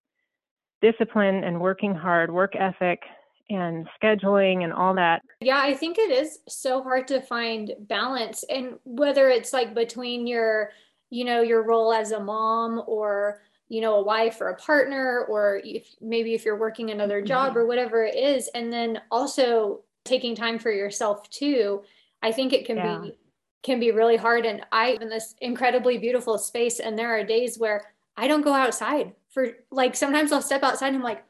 discipline 0.82 1.44
and 1.44 1.58
working 1.58 1.94
hard, 1.94 2.30
work 2.30 2.54
ethic, 2.54 3.00
and 3.48 3.88
scheduling 4.00 4.64
and 4.64 4.72
all 4.72 4.94
that. 4.94 5.22
Yeah, 5.40 5.58
I 5.62 5.72
think 5.72 5.96
it 5.96 6.10
is 6.10 6.40
so 6.46 6.82
hard 6.82 7.08
to 7.08 7.22
find 7.22 7.72
balance 7.80 8.44
and 8.50 8.74
whether 8.84 9.30
it's 9.30 9.54
like 9.54 9.74
between 9.74 10.26
your, 10.26 10.72
you 11.08 11.24
know, 11.24 11.40
your 11.40 11.62
role 11.62 11.94
as 11.94 12.12
a 12.12 12.20
mom 12.20 12.82
or 12.86 13.40
you 13.70 13.82
know 13.82 13.96
a 13.96 14.02
wife 14.02 14.40
or 14.40 14.48
a 14.48 14.56
partner 14.56 15.26
or 15.28 15.60
if 15.62 15.86
maybe 16.00 16.34
if 16.34 16.44
you're 16.44 16.58
working 16.58 16.90
another 16.90 17.20
job 17.20 17.50
mm-hmm. 17.50 17.58
or 17.58 17.66
whatever 17.66 18.02
it 18.02 18.16
is 18.16 18.48
and 18.54 18.72
then 18.72 18.98
also 19.10 19.80
taking 20.06 20.34
time 20.34 20.58
for 20.58 20.72
yourself 20.72 21.28
too 21.28 21.82
i 22.22 22.32
think 22.32 22.54
it 22.54 22.64
can 22.64 22.78
yeah. 22.78 22.98
be 23.02 23.14
can 23.62 23.80
be 23.80 23.90
really 23.90 24.16
hard. 24.16 24.46
And 24.46 24.64
i 24.72 24.98
in 25.00 25.08
this 25.08 25.34
incredibly 25.40 25.98
beautiful 25.98 26.38
space 26.38 26.80
and 26.80 26.98
there 26.98 27.10
are 27.10 27.24
days 27.24 27.58
where 27.58 27.82
i 28.16 28.26
don't 28.28 28.42
go 28.42 28.52
outside 28.52 29.12
for 29.30 29.48
like 29.70 29.94
sometimes 29.94 30.32
i'll 30.32 30.42
step 30.42 30.62
outside 30.62 30.88
and 30.88 30.96
i'm 30.96 31.02
like 31.02 31.24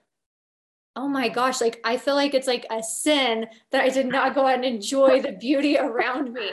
oh 0.97 1.09
my 1.09 1.29
gosh 1.29 1.61
like 1.61 1.81
i 1.85 1.97
feel 1.97 2.15
like 2.15 2.35
it's 2.35 2.47
like 2.47 2.67
a 2.71 2.83
sin 2.83 3.47
that 3.71 3.83
i 3.83 3.89
did 3.89 4.07
not 4.07 4.35
go 4.35 4.47
out 4.47 4.55
and 4.55 4.65
enjoy 4.65 5.21
the 5.21 5.33
beauty 5.33 5.79
around 5.79 6.33
me. 6.33 6.51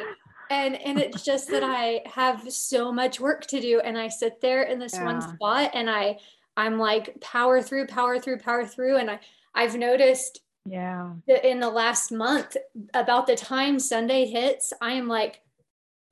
And 0.51 0.75
and 0.75 1.00
it's 1.00 1.24
just 1.24 1.50
that 1.50 1.63
i 1.63 2.01
have 2.05 2.51
so 2.51 2.91
much 2.91 3.20
work 3.20 3.48
to 3.48 3.60
do 3.60 3.79
and 3.79 3.98
i 3.98 4.08
sit 4.08 4.41
there 4.41 4.63
in 4.63 4.77
this 4.77 4.94
yeah. 4.94 5.03
one 5.03 5.22
spot 5.22 5.72
and 5.74 5.89
i 5.89 6.20
i'm 6.55 6.77
like 6.77 7.20
power 7.22 7.62
through 7.63 7.88
power 7.88 8.20
through 8.20 8.38
power 8.38 8.65
through. 8.65 8.98
And 8.98 9.10
i 9.10 9.20
i've 9.55 9.75
noticed 9.75 10.41
yeah. 10.67 11.13
in 11.44 11.60
the 11.60 11.70
last 11.70 12.12
month 12.12 12.55
about 12.94 13.25
the 13.25 13.36
time 13.36 13.79
sunday 13.79 14.25
hits 14.25 14.72
i 14.82 14.91
am 14.91 15.08
like 15.08 15.41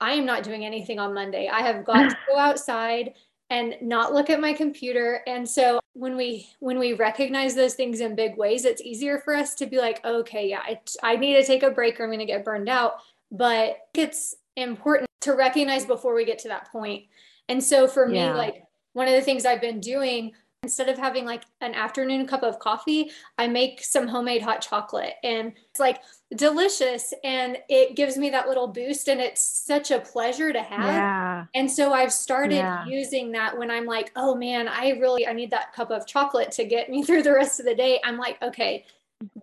i 0.03 0.11
am 0.13 0.25
not 0.25 0.43
doing 0.43 0.65
anything 0.65 0.99
on 0.99 1.13
monday 1.13 1.49
i 1.51 1.61
have 1.61 1.85
got 1.85 2.09
to 2.09 2.17
go 2.29 2.37
outside 2.37 3.13
and 3.49 3.75
not 3.81 4.13
look 4.13 4.29
at 4.29 4.39
my 4.39 4.53
computer 4.53 5.21
and 5.27 5.47
so 5.47 5.79
when 5.93 6.15
we 6.15 6.47
when 6.59 6.79
we 6.79 6.93
recognize 6.93 7.55
those 7.55 7.75
things 7.75 7.99
in 7.99 8.15
big 8.15 8.37
ways 8.37 8.65
it's 8.65 8.81
easier 8.81 9.19
for 9.19 9.33
us 9.33 9.55
to 9.55 9.65
be 9.65 9.77
like 9.77 10.03
okay 10.05 10.49
yeah 10.49 10.61
I, 10.63 10.79
I 11.01 11.15
need 11.15 11.33
to 11.35 11.43
take 11.43 11.63
a 11.63 11.71
break 11.71 11.99
or 11.99 12.03
i'm 12.03 12.09
going 12.09 12.19
to 12.19 12.25
get 12.25 12.45
burned 12.45 12.69
out 12.69 12.95
but 13.31 13.77
it's 13.93 14.35
important 14.55 15.09
to 15.21 15.33
recognize 15.33 15.85
before 15.85 16.13
we 16.13 16.25
get 16.25 16.39
to 16.39 16.49
that 16.49 16.71
point. 16.71 17.05
And 17.49 17.63
so 17.63 17.87
for 17.87 18.07
me, 18.07 18.19
yeah. 18.19 18.35
like 18.35 18.63
one 18.93 19.07
of 19.07 19.13
the 19.13 19.21
things 19.21 19.45
I've 19.45 19.61
been 19.61 19.79
doing 19.79 20.33
instead 20.63 20.89
of 20.89 20.97
having 20.97 21.25
like 21.25 21.43
an 21.61 21.75
afternoon 21.75 22.25
cup 22.25 22.41
of 22.41 22.57
coffee, 22.57 23.11
I 23.37 23.47
make 23.47 23.83
some 23.83 24.07
homemade 24.07 24.41
hot 24.41 24.61
chocolate 24.61 25.15
and 25.23 25.53
it's 25.69 25.79
like 25.79 26.01
delicious 26.35 27.13
and 27.23 27.57
it 27.69 27.95
gives 27.95 28.17
me 28.17 28.29
that 28.31 28.47
little 28.47 28.67
boost 28.67 29.09
and 29.09 29.19
it's 29.19 29.41
such 29.41 29.91
a 29.91 29.99
pleasure 29.99 30.51
to 30.53 30.61
have. 30.61 30.85
Yeah. 30.85 31.45
And 31.53 31.69
so 31.69 31.93
I've 31.93 32.13
started 32.13 32.55
yeah. 32.55 32.85
using 32.85 33.33
that 33.33 33.57
when 33.57 33.69
I'm 33.69 33.85
like, 33.85 34.11
oh 34.15 34.35
man, 34.35 34.67
I 34.67 34.91
really 34.91 35.27
I 35.27 35.33
need 35.33 35.51
that 35.51 35.73
cup 35.73 35.91
of 35.91 36.07
chocolate 36.07 36.51
to 36.53 36.65
get 36.65 36.89
me 36.89 37.03
through 37.05 37.23
the 37.23 37.33
rest 37.33 37.59
of 37.59 37.65
the 37.65 37.75
day. 37.75 37.99
I'm 38.03 38.17
like, 38.17 38.41
okay, 38.41 38.85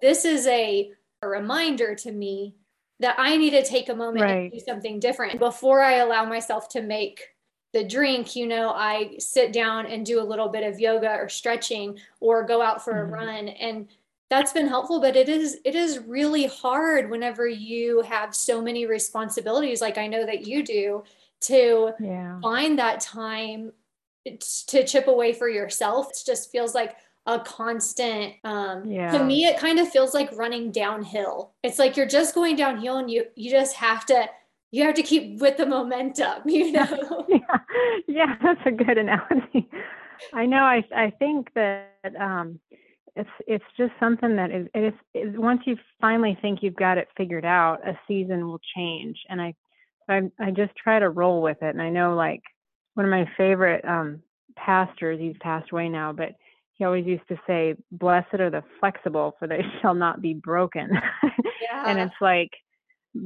this 0.00 0.24
is 0.24 0.46
a, 0.46 0.90
a 1.22 1.28
reminder 1.28 1.94
to 1.94 2.10
me 2.10 2.56
that 2.98 3.14
I 3.18 3.36
need 3.36 3.50
to 3.50 3.62
take 3.62 3.88
a 3.88 3.94
moment 3.94 4.22
right. 4.22 4.32
and 4.32 4.52
do 4.52 4.60
something 4.60 5.00
different. 5.00 5.38
Before 5.38 5.82
I 5.82 5.96
allow 5.96 6.24
myself 6.24 6.68
to 6.70 6.82
make 6.82 7.29
the 7.72 7.84
drink, 7.84 8.34
you 8.34 8.46
know, 8.46 8.70
I 8.70 9.16
sit 9.18 9.52
down 9.52 9.86
and 9.86 10.04
do 10.04 10.20
a 10.20 10.24
little 10.24 10.48
bit 10.48 10.64
of 10.64 10.80
yoga 10.80 11.10
or 11.10 11.28
stretching 11.28 11.98
or 12.18 12.42
go 12.42 12.60
out 12.60 12.82
for 12.82 12.94
mm-hmm. 12.94 13.14
a 13.14 13.16
run. 13.16 13.48
And 13.48 13.88
that's 14.28 14.52
been 14.52 14.68
helpful, 14.68 15.00
but 15.00 15.16
it 15.16 15.28
is 15.28 15.58
it 15.64 15.74
is 15.74 15.98
really 15.98 16.46
hard 16.46 17.10
whenever 17.10 17.46
you 17.46 18.02
have 18.02 18.34
so 18.34 18.62
many 18.62 18.86
responsibilities 18.86 19.80
like 19.80 19.98
I 19.98 20.06
know 20.06 20.24
that 20.24 20.46
you 20.46 20.62
do 20.62 21.04
to 21.42 21.92
yeah. 21.98 22.38
find 22.40 22.78
that 22.78 23.00
time 23.00 23.72
to 24.68 24.84
chip 24.84 25.08
away 25.08 25.32
for 25.32 25.48
yourself. 25.48 26.10
It 26.10 26.22
just 26.24 26.52
feels 26.52 26.74
like 26.74 26.96
a 27.26 27.38
constant 27.38 28.32
um 28.44 28.90
yeah. 28.90 29.12
to 29.12 29.22
me 29.22 29.44
it 29.44 29.58
kind 29.58 29.78
of 29.78 29.86
feels 29.86 30.14
like 30.14 30.30
running 30.32 30.72
downhill 30.72 31.52
it's 31.62 31.78
like 31.78 31.94
you're 31.94 32.08
just 32.08 32.34
going 32.34 32.56
downhill 32.56 32.96
and 32.96 33.10
you 33.10 33.26
you 33.36 33.50
just 33.50 33.76
have 33.76 34.06
to 34.06 34.26
you 34.70 34.84
have 34.84 34.94
to 34.94 35.02
keep 35.02 35.40
with 35.40 35.56
the 35.56 35.66
momentum 35.66 36.42
you 36.46 36.72
know? 36.72 37.26
Yeah, 37.28 37.58
yeah 38.08 38.34
that's 38.42 38.60
a 38.66 38.70
good 38.70 38.98
analogy. 38.98 39.68
I 40.34 40.46
know 40.46 40.62
i 40.62 40.82
i 40.94 41.10
think 41.18 41.48
that 41.54 41.88
um 42.20 42.60
it's 43.16 43.30
it's 43.46 43.64
just 43.76 43.92
something 43.98 44.36
that 44.36 44.50
is 44.50 44.68
it 44.74 44.84
is 44.84 44.92
it, 45.14 45.38
once 45.38 45.62
you 45.66 45.76
finally 46.00 46.38
think 46.40 46.60
you've 46.62 46.76
got 46.76 46.98
it 46.98 47.08
figured 47.16 47.44
out 47.44 47.86
a 47.86 47.98
season 48.06 48.46
will 48.46 48.60
change. 48.76 49.16
And 49.28 49.40
i 49.40 49.54
i 50.08 50.20
i 50.38 50.50
just 50.50 50.72
try 50.76 50.98
to 50.98 51.10
roll 51.10 51.42
with 51.42 51.58
it. 51.62 51.70
And 51.70 51.82
i 51.82 51.90
know 51.90 52.14
like 52.14 52.42
one 52.94 53.06
of 53.06 53.10
my 53.10 53.28
favorite 53.36 53.84
um 53.84 54.22
pastors 54.56 55.18
he's 55.18 55.36
passed 55.40 55.70
away 55.72 55.88
now 55.88 56.12
but 56.12 56.32
he 56.80 56.84
always 56.86 57.04
used 57.04 57.28
to 57.28 57.38
say, 57.46 57.74
Blessed 57.92 58.40
are 58.40 58.48
the 58.48 58.64
flexible, 58.80 59.36
for 59.38 59.46
they 59.46 59.60
shall 59.82 59.94
not 59.94 60.22
be 60.22 60.32
broken. 60.32 60.88
Yeah. 61.60 61.84
and 61.86 61.98
it's 61.98 62.14
like, 62.22 62.48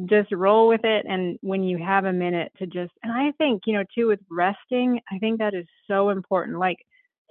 just 0.07 0.33
roll 0.33 0.69
with 0.69 0.85
it. 0.85 1.07
And 1.09 1.39
when 1.43 1.63
you 1.63 1.79
have 1.79 2.05
a 2.05 2.13
minute 2.13 2.53
to 2.59 2.67
just, 2.67 2.93
and 3.03 3.13
I 3.13 3.33
think, 3.39 3.63
you 3.67 3.75
know, 3.75 3.85
too, 3.95 4.09
with 4.09 4.21
resting, 4.31 5.01
I 5.11 5.19
think 5.19 5.39
that 5.39 5.55
is 5.55 5.67
so 5.89 6.11
important. 6.11 6.59
Like 6.59 6.79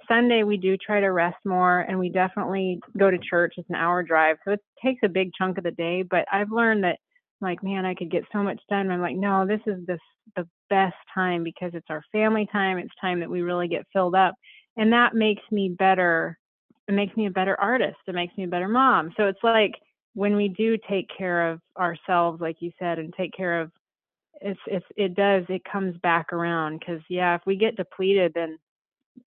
Sunday, 0.08 0.42
we 0.42 0.56
do 0.56 0.76
try 0.76 1.00
to 1.00 1.08
rest 1.08 1.38
more 1.44 1.80
and 1.80 1.98
we 1.98 2.10
definitely 2.10 2.80
go 2.96 3.10
to 3.10 3.18
church. 3.18 3.54
It's 3.56 3.70
an 3.70 3.76
hour 3.76 4.02
drive. 4.02 4.36
So 4.44 4.52
it 4.52 4.60
takes 4.82 5.00
a 5.04 5.08
big 5.08 5.30
chunk 5.36 5.58
of 5.58 5.64
the 5.64 5.70
day. 5.70 6.02
But 6.02 6.26
I've 6.32 6.52
learned 6.52 6.84
that, 6.84 6.98
like, 7.40 7.62
man, 7.62 7.84
I 7.84 7.94
could 7.94 8.10
get 8.10 8.24
so 8.32 8.42
much 8.42 8.60
done. 8.70 8.90
I'm 8.90 9.00
like, 9.00 9.16
no, 9.16 9.46
this 9.46 9.60
is 9.66 9.84
the, 9.86 9.98
the 10.36 10.46
best 10.70 10.96
time 11.14 11.44
because 11.44 11.72
it's 11.74 11.90
our 11.90 12.02
family 12.12 12.48
time. 12.50 12.78
It's 12.78 12.94
time 13.00 13.20
that 13.20 13.30
we 13.30 13.42
really 13.42 13.68
get 13.68 13.86
filled 13.92 14.14
up 14.14 14.34
and 14.76 14.92
that 14.92 15.14
makes 15.14 15.42
me 15.50 15.68
better 15.68 16.38
it 16.88 16.92
makes 16.92 17.16
me 17.16 17.26
a 17.26 17.30
better 17.30 17.58
artist 17.60 17.96
it 18.06 18.14
makes 18.14 18.36
me 18.36 18.44
a 18.44 18.48
better 18.48 18.68
mom 18.68 19.12
so 19.16 19.26
it's 19.26 19.42
like 19.42 19.72
when 20.14 20.36
we 20.36 20.48
do 20.48 20.76
take 20.88 21.08
care 21.16 21.50
of 21.50 21.60
ourselves 21.78 22.40
like 22.40 22.56
you 22.60 22.70
said 22.78 22.98
and 22.98 23.12
take 23.16 23.32
care 23.32 23.60
of 23.60 23.70
it's 24.40 24.60
it's 24.66 24.86
it 24.96 25.14
does 25.14 25.44
it 25.48 25.62
comes 25.70 25.96
back 25.98 26.32
around 26.32 26.78
because 26.78 27.00
yeah 27.08 27.34
if 27.34 27.42
we 27.46 27.56
get 27.56 27.76
depleted 27.76 28.32
then 28.34 28.58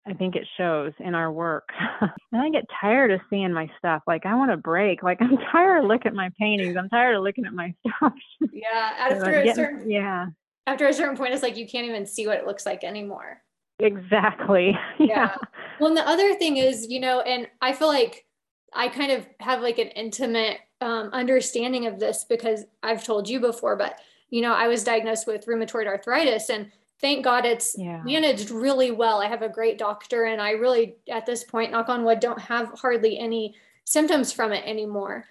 I 0.05 0.13
think 0.13 0.35
it 0.35 0.47
shows 0.57 0.93
in 0.99 1.15
our 1.15 1.31
work. 1.31 1.69
and 2.01 2.41
I 2.41 2.49
get 2.49 2.65
tired 2.79 3.11
of 3.11 3.19
seeing 3.29 3.53
my 3.53 3.69
stuff. 3.77 4.03
Like 4.07 4.25
I 4.25 4.35
want 4.35 4.51
to 4.51 4.57
break. 4.57 5.03
Like 5.03 5.17
I'm 5.21 5.37
tired 5.51 5.83
of 5.83 5.85
looking 5.85 6.09
at 6.09 6.13
my 6.13 6.29
paintings. 6.39 6.75
I'm 6.77 6.89
tired 6.89 7.15
of 7.15 7.23
looking 7.23 7.45
at 7.45 7.53
my 7.53 7.73
stuff. 7.97 8.13
Yeah. 8.51 8.93
After 8.97 9.39
a 9.39 9.43
getting, 9.43 9.55
certain 9.55 9.89
yeah. 9.89 10.27
After 10.65 10.87
a 10.87 10.93
certain 10.93 11.15
point, 11.15 11.33
it's 11.33 11.43
like 11.43 11.57
you 11.57 11.67
can't 11.67 11.87
even 11.87 12.05
see 12.05 12.27
what 12.27 12.37
it 12.37 12.45
looks 12.45 12.65
like 12.65 12.83
anymore. 12.83 13.41
Exactly. 13.79 14.77
yeah. 14.99 15.05
yeah. 15.07 15.35
Well, 15.79 15.89
and 15.89 15.97
the 15.97 16.07
other 16.07 16.33
thing 16.35 16.57
is, 16.57 16.87
you 16.87 16.99
know, 16.99 17.21
and 17.21 17.47
I 17.61 17.73
feel 17.73 17.87
like 17.87 18.25
I 18.73 18.89
kind 18.89 19.11
of 19.11 19.25
have 19.39 19.61
like 19.61 19.77
an 19.77 19.89
intimate 19.89 20.57
um, 20.81 21.09
understanding 21.13 21.85
of 21.87 21.99
this 21.99 22.23
because 22.23 22.65
I've 22.83 23.03
told 23.03 23.27
you 23.27 23.39
before, 23.39 23.75
but 23.75 23.99
you 24.29 24.41
know, 24.41 24.53
I 24.53 24.67
was 24.67 24.83
diagnosed 24.83 25.27
with 25.27 25.45
rheumatoid 25.45 25.87
arthritis 25.87 26.49
and 26.49 26.71
thank 26.99 27.23
God 27.23 27.45
it's 27.45 27.75
yeah. 27.77 28.01
managed 28.03 28.51
really 28.51 28.91
well. 28.91 29.21
I 29.21 29.27
have 29.27 29.41
a 29.41 29.49
great 29.49 29.77
doctor 29.77 30.25
and 30.25 30.41
I 30.41 30.51
really, 30.51 30.95
at 31.09 31.25
this 31.25 31.43
point, 31.43 31.71
knock 31.71 31.89
on 31.89 32.03
wood, 32.03 32.19
don't 32.19 32.39
have 32.39 32.71
hardly 32.79 33.17
any 33.17 33.55
symptoms 33.85 34.31
from 34.33 34.51
it 34.51 34.65
anymore. 34.65 35.25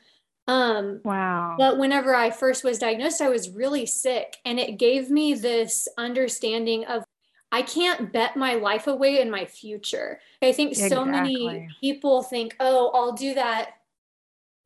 Um, 0.48 1.00
wow. 1.04 1.56
But 1.58 1.76
whenever 1.76 2.14
I 2.14 2.30
first 2.30 2.64
was 2.64 2.78
diagnosed, 2.78 3.20
I 3.20 3.28
was 3.28 3.50
really 3.50 3.84
sick 3.84 4.36
and 4.44 4.58
it 4.58 4.78
gave 4.78 5.10
me 5.10 5.34
this 5.34 5.88
understanding 5.98 6.84
of 6.86 7.04
I 7.52 7.62
can't 7.62 8.12
bet 8.12 8.36
my 8.36 8.54
life 8.54 8.86
away 8.86 9.20
in 9.20 9.30
my 9.30 9.44
future. 9.44 10.20
I 10.42 10.52
think 10.52 10.72
exactly. 10.72 10.94
so 10.94 11.04
many 11.04 11.68
people 11.80 12.22
think, 12.22 12.56
oh, 12.60 12.90
I'll 12.92 13.12
do 13.12 13.34
that. 13.34 13.75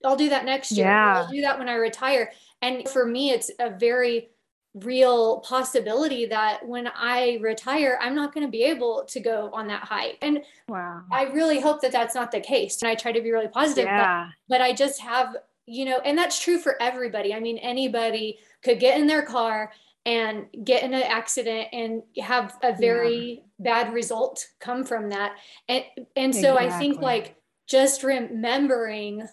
I'll 0.04 0.16
do 0.16 0.28
that 0.30 0.44
next 0.44 0.72
year. 0.72 0.86
Yeah. 0.86 1.18
I'll 1.18 1.28
do 1.28 1.40
that 1.42 1.58
when 1.58 1.68
I 1.68 1.74
retire. 1.74 2.32
And 2.62 2.88
for 2.88 3.06
me, 3.06 3.30
it's 3.30 3.50
a 3.58 3.70
very 3.70 4.30
real 4.74 5.40
possibility 5.40 6.26
that 6.26 6.66
when 6.66 6.88
I 6.94 7.38
retire, 7.40 7.98
I'm 8.00 8.14
not 8.14 8.32
going 8.32 8.46
to 8.46 8.50
be 8.50 8.62
able 8.64 9.04
to 9.08 9.20
go 9.20 9.50
on 9.52 9.66
that 9.68 9.82
hike. 9.82 10.18
And 10.22 10.42
wow. 10.68 11.02
I 11.10 11.24
really 11.24 11.60
hope 11.60 11.80
that 11.82 11.92
that's 11.92 12.14
not 12.14 12.30
the 12.30 12.40
case. 12.40 12.80
And 12.82 12.90
I 12.90 12.94
try 12.94 13.12
to 13.12 13.20
be 13.20 13.32
really 13.32 13.48
positive. 13.48 13.86
Yeah. 13.86 14.28
But, 14.48 14.58
but 14.58 14.60
I 14.62 14.72
just 14.72 15.00
have, 15.00 15.36
you 15.66 15.84
know, 15.84 15.98
and 16.04 16.16
that's 16.16 16.40
true 16.40 16.58
for 16.58 16.80
everybody. 16.80 17.34
I 17.34 17.40
mean, 17.40 17.58
anybody 17.58 18.38
could 18.62 18.78
get 18.78 18.98
in 18.98 19.06
their 19.06 19.22
car 19.22 19.72
and 20.06 20.46
get 20.64 20.82
in 20.82 20.94
an 20.94 21.02
accident 21.02 21.68
and 21.72 22.02
have 22.22 22.56
a 22.62 22.74
very 22.74 23.42
yeah. 23.58 23.82
bad 23.82 23.92
result 23.92 24.46
come 24.58 24.82
from 24.82 25.10
that 25.10 25.36
and 25.68 25.84
and 26.16 26.34
so 26.34 26.56
exactly. 26.56 26.66
i 26.66 26.78
think 26.78 27.00
like 27.02 27.36
just 27.66 28.02
remembering 28.02 29.28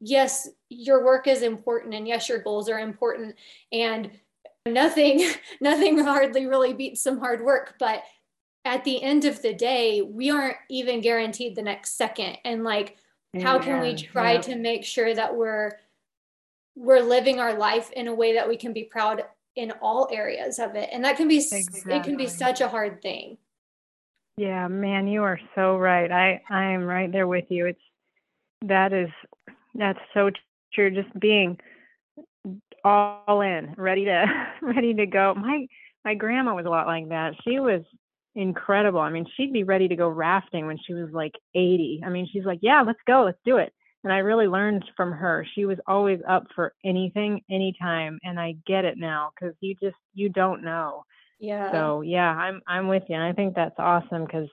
yes, 0.00 0.48
your 0.68 1.04
work 1.04 1.26
is 1.26 1.42
important 1.42 1.94
and 1.94 2.06
yes, 2.06 2.28
your 2.28 2.38
goals 2.38 2.68
are 2.68 2.78
important. 2.78 3.36
And 3.72 4.10
nothing 4.66 5.28
nothing 5.60 5.98
hardly 5.98 6.46
really 6.46 6.72
beats 6.72 7.02
some 7.02 7.18
hard 7.18 7.44
work, 7.44 7.74
but 7.78 8.02
at 8.64 8.82
the 8.82 9.00
end 9.00 9.24
of 9.24 9.40
the 9.42 9.54
day, 9.54 10.02
we 10.02 10.30
aren't 10.30 10.56
even 10.68 11.00
guaranteed 11.00 11.54
the 11.54 11.62
next 11.62 11.96
second. 11.96 12.36
And 12.44 12.64
like 12.64 12.96
how 13.40 13.58
can 13.58 13.80
we 13.80 13.94
try 13.94 14.34
yeah. 14.34 14.40
to 14.40 14.56
make 14.56 14.84
sure 14.84 15.14
that 15.14 15.34
we're 15.34 15.72
we're 16.74 17.00
living 17.00 17.38
our 17.38 17.54
life 17.54 17.90
in 17.92 18.08
a 18.08 18.14
way 18.14 18.34
that 18.34 18.48
we 18.48 18.56
can 18.56 18.72
be 18.72 18.84
proud 18.84 19.24
in 19.54 19.72
all 19.80 20.08
areas 20.10 20.58
of 20.58 20.74
it? 20.74 20.88
And 20.92 21.04
that 21.04 21.16
can 21.16 21.28
be 21.28 21.36
exactly. 21.36 21.94
it 21.94 22.02
can 22.02 22.16
be 22.16 22.26
such 22.26 22.60
a 22.60 22.68
hard 22.68 23.00
thing. 23.02 23.38
Yeah 24.36 24.68
man 24.68 25.06
you 25.06 25.22
are 25.22 25.40
so 25.54 25.78
right. 25.78 26.10
I 26.10 26.42
i 26.50 26.64
am 26.64 26.84
right 26.84 27.10
there 27.10 27.28
with 27.28 27.46
you. 27.48 27.66
It's 27.66 27.80
that 28.62 28.92
is 28.92 29.10
that's 29.78 29.98
so 30.14 30.30
true 30.72 30.90
just 30.90 31.18
being 31.18 31.58
all 32.84 33.40
in 33.40 33.74
ready 33.76 34.04
to 34.04 34.24
ready 34.62 34.94
to 34.94 35.06
go 35.06 35.34
my 35.34 35.66
my 36.04 36.14
grandma 36.14 36.54
was 36.54 36.66
a 36.66 36.70
lot 36.70 36.86
like 36.86 37.08
that 37.08 37.34
she 37.42 37.58
was 37.58 37.82
incredible 38.34 39.00
i 39.00 39.10
mean 39.10 39.26
she'd 39.36 39.52
be 39.52 39.64
ready 39.64 39.88
to 39.88 39.96
go 39.96 40.08
rafting 40.08 40.66
when 40.66 40.78
she 40.86 40.92
was 40.92 41.10
like 41.12 41.32
80 41.54 42.02
i 42.04 42.10
mean 42.10 42.28
she's 42.30 42.44
like 42.44 42.58
yeah 42.62 42.82
let's 42.82 43.00
go 43.06 43.24
let's 43.24 43.38
do 43.44 43.56
it 43.56 43.72
and 44.06 44.12
I 44.12 44.18
really 44.18 44.46
learned 44.46 44.84
from 44.96 45.10
her. 45.10 45.44
She 45.56 45.64
was 45.64 45.78
always 45.88 46.20
up 46.28 46.46
for 46.54 46.72
anything, 46.84 47.42
anytime, 47.50 48.20
and 48.22 48.38
I 48.38 48.54
get 48.64 48.84
it 48.84 48.96
now 48.96 49.32
because 49.34 49.56
you 49.58 49.74
just 49.82 49.96
you 50.14 50.28
don't 50.28 50.62
know. 50.62 51.04
Yeah. 51.40 51.72
So 51.72 52.02
yeah, 52.02 52.30
I'm 52.30 52.62
I'm 52.68 52.86
with 52.86 53.02
you, 53.08 53.16
and 53.16 53.24
I 53.24 53.32
think 53.32 53.56
that's 53.56 53.74
awesome 53.78 54.24
because 54.24 54.48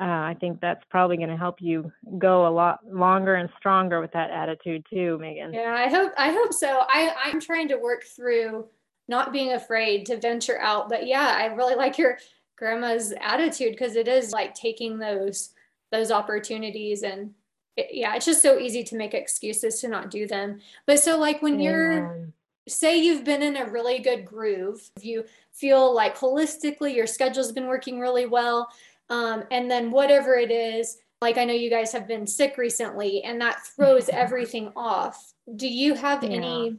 uh, 0.00 0.04
I 0.04 0.36
think 0.40 0.60
that's 0.60 0.84
probably 0.88 1.16
going 1.16 1.28
to 1.28 1.36
help 1.36 1.60
you 1.60 1.92
go 2.18 2.46
a 2.46 2.50
lot 2.50 2.80
longer 2.90 3.34
and 3.34 3.50
stronger 3.58 4.00
with 4.00 4.12
that 4.12 4.30
attitude 4.30 4.86
too, 4.88 5.18
Megan. 5.20 5.52
Yeah, 5.52 5.74
I 5.76 5.88
hope 5.88 6.12
I 6.16 6.32
hope 6.32 6.52
so. 6.52 6.84
I 6.88 7.14
I'm 7.24 7.40
trying 7.40 7.68
to 7.68 7.76
work 7.76 8.04
through 8.04 8.66
not 9.08 9.32
being 9.32 9.52
afraid 9.52 10.06
to 10.06 10.18
venture 10.18 10.58
out, 10.60 10.88
but 10.88 11.06
yeah, 11.06 11.34
I 11.36 11.46
really 11.46 11.74
like 11.74 11.98
your 11.98 12.18
grandma's 12.56 13.12
attitude 13.20 13.72
because 13.72 13.96
it 13.96 14.08
is 14.08 14.32
like 14.32 14.54
taking 14.54 14.98
those 14.98 15.50
those 15.90 16.10
opportunities 16.10 17.02
and 17.02 17.34
it, 17.76 17.88
yeah, 17.92 18.14
it's 18.14 18.26
just 18.26 18.42
so 18.42 18.58
easy 18.58 18.84
to 18.84 18.96
make 18.96 19.14
excuses 19.14 19.80
to 19.80 19.88
not 19.88 20.10
do 20.10 20.26
them. 20.26 20.60
But 20.86 21.00
so, 21.00 21.18
like, 21.18 21.42
when 21.42 21.60
you're, 21.60 22.28
say, 22.68 22.98
you've 22.98 23.24
been 23.24 23.42
in 23.42 23.56
a 23.56 23.70
really 23.70 23.98
good 24.00 24.24
groove, 24.24 24.90
you 25.00 25.24
feel 25.52 25.94
like 25.94 26.16
holistically 26.16 26.94
your 26.94 27.06
schedule's 27.06 27.52
been 27.52 27.66
working 27.66 28.00
really 28.00 28.26
well, 28.26 28.68
um, 29.10 29.44
and 29.50 29.70
then 29.70 29.90
whatever 29.90 30.34
it 30.34 30.50
is, 30.50 30.98
like, 31.20 31.36
I 31.36 31.44
know 31.44 31.52
you 31.52 31.68
guys 31.68 31.92
have 31.92 32.08
been 32.08 32.26
sick 32.26 32.56
recently, 32.56 33.22
and 33.22 33.40
that 33.40 33.60
throws 33.76 34.08
everything 34.12 34.72
off. 34.74 35.32
Do 35.54 35.68
you 35.68 35.94
have 35.94 36.22
yeah. 36.22 36.30
any 36.30 36.78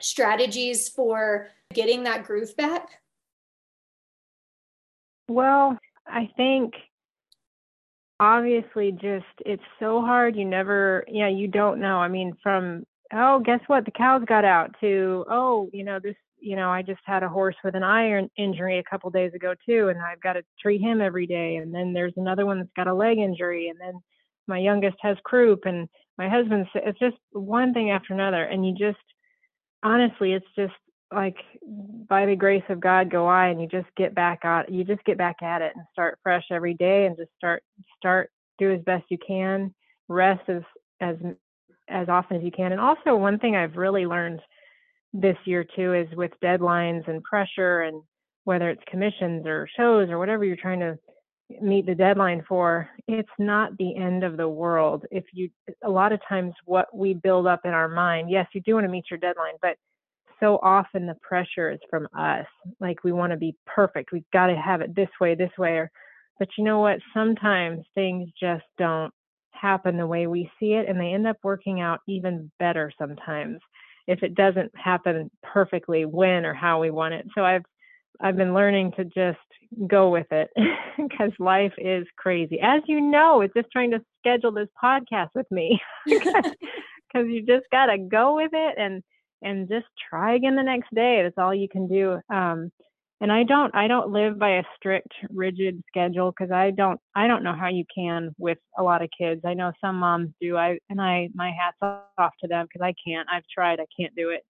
strategies 0.00 0.88
for 0.88 1.48
getting 1.72 2.04
that 2.04 2.24
groove 2.24 2.56
back? 2.56 2.88
Well, 5.28 5.78
I 6.06 6.30
think 6.36 6.74
obviously 8.20 8.92
just 8.92 9.26
it's 9.44 9.62
so 9.80 10.00
hard 10.00 10.36
you 10.36 10.44
never 10.44 11.04
yeah 11.08 11.28
you 11.28 11.48
don't 11.48 11.80
know 11.80 11.98
i 11.98 12.06
mean 12.06 12.32
from 12.42 12.86
oh 13.12 13.40
guess 13.40 13.58
what 13.66 13.84
the 13.84 13.90
cows 13.90 14.22
got 14.24 14.44
out 14.44 14.74
to 14.80 15.24
oh 15.28 15.68
you 15.72 15.82
know 15.82 15.98
this 15.98 16.14
you 16.44 16.56
know 16.56 16.70
i 16.70 16.82
just 16.82 17.00
had 17.04 17.22
a 17.22 17.28
horse 17.28 17.56
with 17.64 17.74
an 17.74 17.82
iron 17.82 18.28
injury 18.36 18.78
a 18.78 18.84
couple 18.84 19.10
days 19.10 19.32
ago 19.34 19.54
too 19.66 19.88
and 19.88 20.00
i've 20.02 20.20
got 20.20 20.34
to 20.34 20.42
treat 20.60 20.80
him 20.80 21.00
every 21.00 21.26
day 21.26 21.56
and 21.56 21.74
then 21.74 21.92
there's 21.92 22.12
another 22.16 22.44
one 22.44 22.58
that's 22.58 22.70
got 22.76 22.86
a 22.86 22.94
leg 22.94 23.18
injury 23.18 23.68
and 23.68 23.80
then 23.80 23.94
my 24.46 24.58
youngest 24.58 24.96
has 25.00 25.16
croup 25.24 25.60
and 25.64 25.88
my 26.18 26.28
husband's 26.28 26.68
it's 26.74 26.98
just 26.98 27.16
one 27.32 27.72
thing 27.72 27.90
after 27.90 28.12
another 28.12 28.44
and 28.44 28.66
you 28.66 28.74
just 28.74 28.98
honestly 29.82 30.32
it's 30.32 30.46
just 30.56 30.74
like 31.12 31.36
by 32.08 32.26
the 32.26 32.36
grace 32.36 32.64
of 32.68 32.80
God 32.80 33.10
go 33.10 33.26
I 33.26 33.48
and 33.48 33.60
you 33.60 33.68
just 33.68 33.88
get 33.96 34.14
back 34.14 34.44
at 34.44 34.70
you 34.70 34.84
just 34.84 35.04
get 35.04 35.18
back 35.18 35.36
at 35.42 35.62
it 35.62 35.72
and 35.74 35.84
start 35.92 36.18
fresh 36.22 36.44
every 36.50 36.74
day 36.74 37.06
and 37.06 37.16
just 37.16 37.30
start 37.36 37.62
start 37.96 38.30
do 38.58 38.72
as 38.72 38.80
best 38.82 39.04
you 39.08 39.18
can 39.24 39.74
rest 40.08 40.48
as 40.48 40.62
as 41.00 41.16
as 41.88 42.08
often 42.08 42.38
as 42.38 42.42
you 42.42 42.50
can 42.50 42.72
and 42.72 42.80
also 42.80 43.16
one 43.16 43.38
thing 43.38 43.56
I've 43.56 43.76
really 43.76 44.06
learned 44.06 44.40
this 45.14 45.36
year 45.46 45.64
too 45.76 45.94
is 45.94 46.08
with 46.16 46.32
deadlines 46.42 47.08
and 47.08 47.22
pressure 47.22 47.82
and 47.82 48.02
whether 48.44 48.68
it's 48.68 48.82
commissions 48.90 49.46
or 49.46 49.66
shows 49.76 50.10
or 50.10 50.18
whatever 50.18 50.44
you're 50.44 50.56
trying 50.56 50.80
to 50.80 50.98
meet 51.62 51.86
the 51.86 51.94
deadline 51.94 52.42
for 52.48 52.88
it's 53.06 53.28
not 53.38 53.76
the 53.78 53.96
end 53.96 54.24
of 54.24 54.36
the 54.36 54.48
world 54.48 55.04
if 55.10 55.24
you 55.32 55.48
a 55.84 55.90
lot 55.90 56.12
of 56.12 56.20
times 56.28 56.52
what 56.64 56.86
we 56.94 57.14
build 57.14 57.46
up 57.46 57.60
in 57.64 57.70
our 57.70 57.88
mind 57.88 58.28
yes 58.30 58.46
you 58.54 58.60
do 58.62 58.74
want 58.74 58.84
to 58.84 58.90
meet 58.90 59.04
your 59.10 59.18
deadline 59.18 59.54
but 59.62 59.76
so 60.40 60.58
often 60.62 61.06
the 61.06 61.16
pressure 61.22 61.70
is 61.70 61.80
from 61.88 62.06
us. 62.16 62.46
Like 62.80 63.04
we 63.04 63.12
want 63.12 63.32
to 63.32 63.36
be 63.36 63.56
perfect. 63.66 64.12
We've 64.12 64.30
got 64.32 64.48
to 64.48 64.56
have 64.56 64.80
it 64.80 64.94
this 64.94 65.08
way, 65.20 65.34
this 65.34 65.50
way. 65.58 65.70
Or, 65.72 65.90
but 66.38 66.48
you 66.58 66.64
know 66.64 66.80
what? 66.80 66.98
Sometimes 67.12 67.84
things 67.94 68.28
just 68.38 68.64
don't 68.78 69.12
happen 69.52 69.96
the 69.96 70.06
way 70.06 70.26
we 70.26 70.50
see 70.60 70.72
it, 70.74 70.88
and 70.88 71.00
they 71.00 71.14
end 71.14 71.26
up 71.26 71.38
working 71.42 71.80
out 71.80 72.00
even 72.06 72.50
better 72.58 72.92
sometimes 72.98 73.60
if 74.06 74.22
it 74.22 74.34
doesn't 74.34 74.72
happen 74.76 75.30
perfectly 75.42 76.04
when 76.04 76.44
or 76.44 76.54
how 76.54 76.80
we 76.80 76.90
want 76.90 77.14
it. 77.14 77.26
So 77.34 77.44
I've 77.44 77.64
I've 78.20 78.36
been 78.36 78.54
learning 78.54 78.92
to 78.96 79.04
just 79.04 79.38
go 79.88 80.10
with 80.10 80.26
it 80.30 80.48
because 80.96 81.32
life 81.38 81.72
is 81.78 82.06
crazy. 82.16 82.60
As 82.62 82.82
you 82.86 83.00
know, 83.00 83.40
it's 83.40 83.54
just 83.54 83.70
trying 83.72 83.90
to 83.90 84.04
schedule 84.20 84.52
this 84.52 84.68
podcast 84.82 85.30
with 85.34 85.50
me 85.50 85.80
because 86.06 86.44
you 87.14 87.42
just 87.42 87.66
got 87.72 87.86
to 87.86 87.98
go 87.98 88.36
with 88.36 88.50
it 88.52 88.74
and 88.78 89.02
and 89.42 89.68
just 89.68 89.86
try 90.08 90.34
again 90.36 90.56
the 90.56 90.62
next 90.62 90.94
day. 90.94 91.22
That's 91.22 91.38
all 91.38 91.54
you 91.54 91.68
can 91.68 91.86
do. 91.86 92.18
Um, 92.32 92.70
and 93.24 93.32
I 93.32 93.42
don't 93.42 93.74
I 93.74 93.88
don't 93.88 94.12
live 94.12 94.38
by 94.38 94.58
a 94.58 94.62
strict 94.76 95.14
rigid 95.30 95.82
schedule 95.88 96.30
because 96.30 96.52
I 96.52 96.70
don't 96.72 97.00
I 97.16 97.26
don't 97.26 97.42
know 97.42 97.54
how 97.58 97.68
you 97.68 97.86
can 97.92 98.34
with 98.36 98.58
a 98.76 98.82
lot 98.82 99.02
of 99.02 99.08
kids. 99.18 99.40
I 99.46 99.54
know 99.54 99.72
some 99.80 99.96
moms 99.96 100.28
do. 100.42 100.58
I 100.58 100.78
and 100.90 101.00
I 101.00 101.30
my 101.34 101.50
hats 101.50 102.04
off 102.18 102.34
to 102.42 102.48
them 102.48 102.66
because 102.66 102.84
I 102.84 102.92
can't. 103.02 103.26
I've 103.32 103.48
tried. 103.52 103.80
I 103.80 103.86
can't 103.98 104.14
do 104.14 104.28
it. 104.28 104.42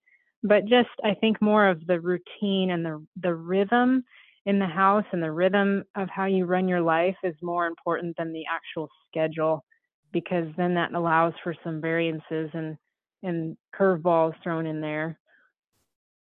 But 0.42 0.64
just 0.64 0.88
I 1.04 1.14
think 1.14 1.40
more 1.40 1.68
of 1.68 1.86
the 1.86 2.00
routine 2.00 2.72
and 2.72 2.84
the 2.84 3.06
the 3.22 3.32
rhythm 3.32 4.02
in 4.44 4.58
the 4.58 4.66
house 4.66 5.04
and 5.12 5.22
the 5.22 5.30
rhythm 5.30 5.84
of 5.94 6.08
how 6.10 6.24
you 6.24 6.44
run 6.44 6.66
your 6.66 6.82
life 6.82 7.16
is 7.22 7.36
more 7.42 7.68
important 7.68 8.16
than 8.18 8.32
the 8.32 8.42
actual 8.50 8.88
schedule 9.06 9.64
because 10.12 10.48
then 10.56 10.74
that 10.74 10.92
allows 10.94 11.32
for 11.44 11.54
some 11.62 11.80
variances 11.80 12.50
and 12.52 12.76
and 13.22 13.56
curveballs 13.72 14.34
thrown 14.42 14.66
in 14.66 14.80
there. 14.80 15.16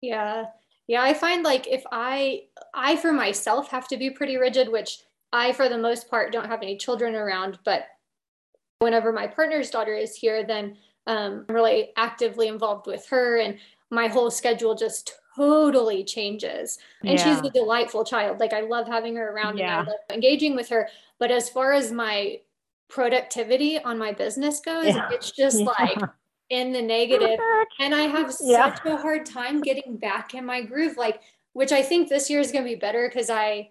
Yeah. 0.01 0.45
Yeah, 0.89 1.03
I 1.03 1.13
find 1.13 1.43
like 1.43 1.67
if 1.67 1.83
I 1.91 2.45
I 2.73 2.95
for 2.95 3.11
myself 3.11 3.69
have 3.69 3.87
to 3.89 3.97
be 3.97 4.09
pretty 4.09 4.37
rigid, 4.37 4.67
which 4.67 5.03
I 5.31 5.53
for 5.53 5.69
the 5.69 5.77
most 5.77 6.09
part 6.09 6.33
don't 6.33 6.47
have 6.47 6.63
any 6.63 6.77
children 6.77 7.13
around, 7.13 7.59
but 7.63 7.83
whenever 8.79 9.13
my 9.13 9.27
partner's 9.27 9.69
daughter 9.69 9.93
is 9.93 10.15
here, 10.15 10.43
then 10.43 10.77
um, 11.05 11.45
I'm 11.47 11.53
really 11.53 11.91
actively 11.95 12.47
involved 12.47 12.87
with 12.87 13.05
her 13.09 13.37
and 13.37 13.59
my 13.91 14.07
whole 14.07 14.31
schedule 14.31 14.73
just 14.73 15.13
totally 15.35 16.03
changes. 16.03 16.79
And 17.01 17.19
yeah. 17.19 17.35
she's 17.35 17.47
a 17.47 17.51
delightful 17.51 18.03
child. 18.03 18.39
Like 18.39 18.53
I 18.53 18.61
love 18.61 18.87
having 18.87 19.15
her 19.15 19.31
around 19.31 19.59
yeah. 19.59 19.81
and 19.81 19.87
I 19.87 19.91
love 19.91 19.99
engaging 20.11 20.55
with 20.55 20.69
her. 20.69 20.89
But 21.19 21.29
as 21.29 21.49
far 21.49 21.71
as 21.71 21.91
my 21.91 22.39
productivity 22.87 23.77
on 23.77 23.99
my 23.99 24.11
business 24.11 24.59
goes, 24.59 24.87
yeah. 24.87 25.09
it's 25.11 25.29
just 25.29 25.59
like 25.79 25.99
in 26.49 26.71
the 26.71 26.81
negative 26.81 27.39
and 27.79 27.93
i 27.93 28.01
have 28.01 28.33
yeah. 28.41 28.73
such 28.73 28.85
a 28.85 28.97
hard 28.97 29.25
time 29.25 29.61
getting 29.61 29.97
back 29.97 30.33
in 30.33 30.45
my 30.45 30.61
groove 30.61 30.97
like 30.97 31.21
which 31.53 31.71
i 31.71 31.81
think 31.81 32.09
this 32.09 32.29
year 32.29 32.39
is 32.39 32.51
going 32.51 32.63
to 32.63 32.69
be 32.69 32.75
better 32.75 33.07
because 33.07 33.29
i 33.29 33.69